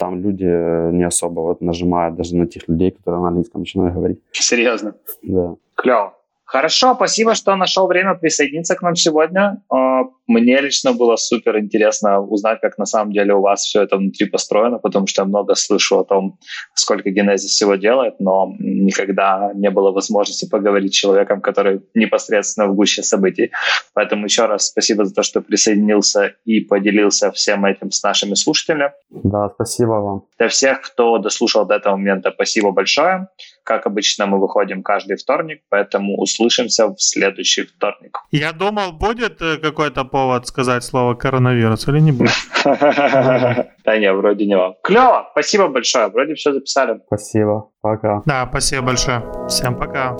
[0.00, 0.44] там люди
[0.92, 4.18] не особо вот нажимают даже на тех людей, которые на английском начинают говорить.
[4.32, 4.94] Серьезно?
[5.22, 5.54] Да.
[5.74, 6.14] Клево.
[6.50, 9.62] Хорошо, спасибо, что нашел время присоединиться к нам сегодня.
[9.72, 13.96] А, мне лично было супер интересно узнать, как на самом деле у вас все это
[13.96, 16.40] внутри построено, потому что я много слышу о том,
[16.74, 22.74] сколько Genesis всего делает, но никогда не было возможности поговорить с человеком, который непосредственно в
[22.74, 23.52] гуще событий.
[23.94, 28.90] Поэтому еще раз спасибо за то, что присоединился и поделился всем этим с нашими слушателями.
[29.10, 30.22] Да, спасибо вам.
[30.36, 33.28] Для всех, кто дослушал до этого момента, спасибо большое.
[33.70, 38.18] Как обычно, мы выходим каждый вторник, поэтому услышимся в следующий вторник.
[38.32, 42.34] Я думал, будет э, какой-то повод сказать слово коронавирус или не будет?
[43.84, 44.74] Да не, вроде не вам.
[44.82, 47.00] Клево, спасибо большое, вроде все записали.
[47.06, 48.22] Спасибо, пока.
[48.26, 49.22] Да, спасибо большое.
[49.48, 50.16] Всем пока.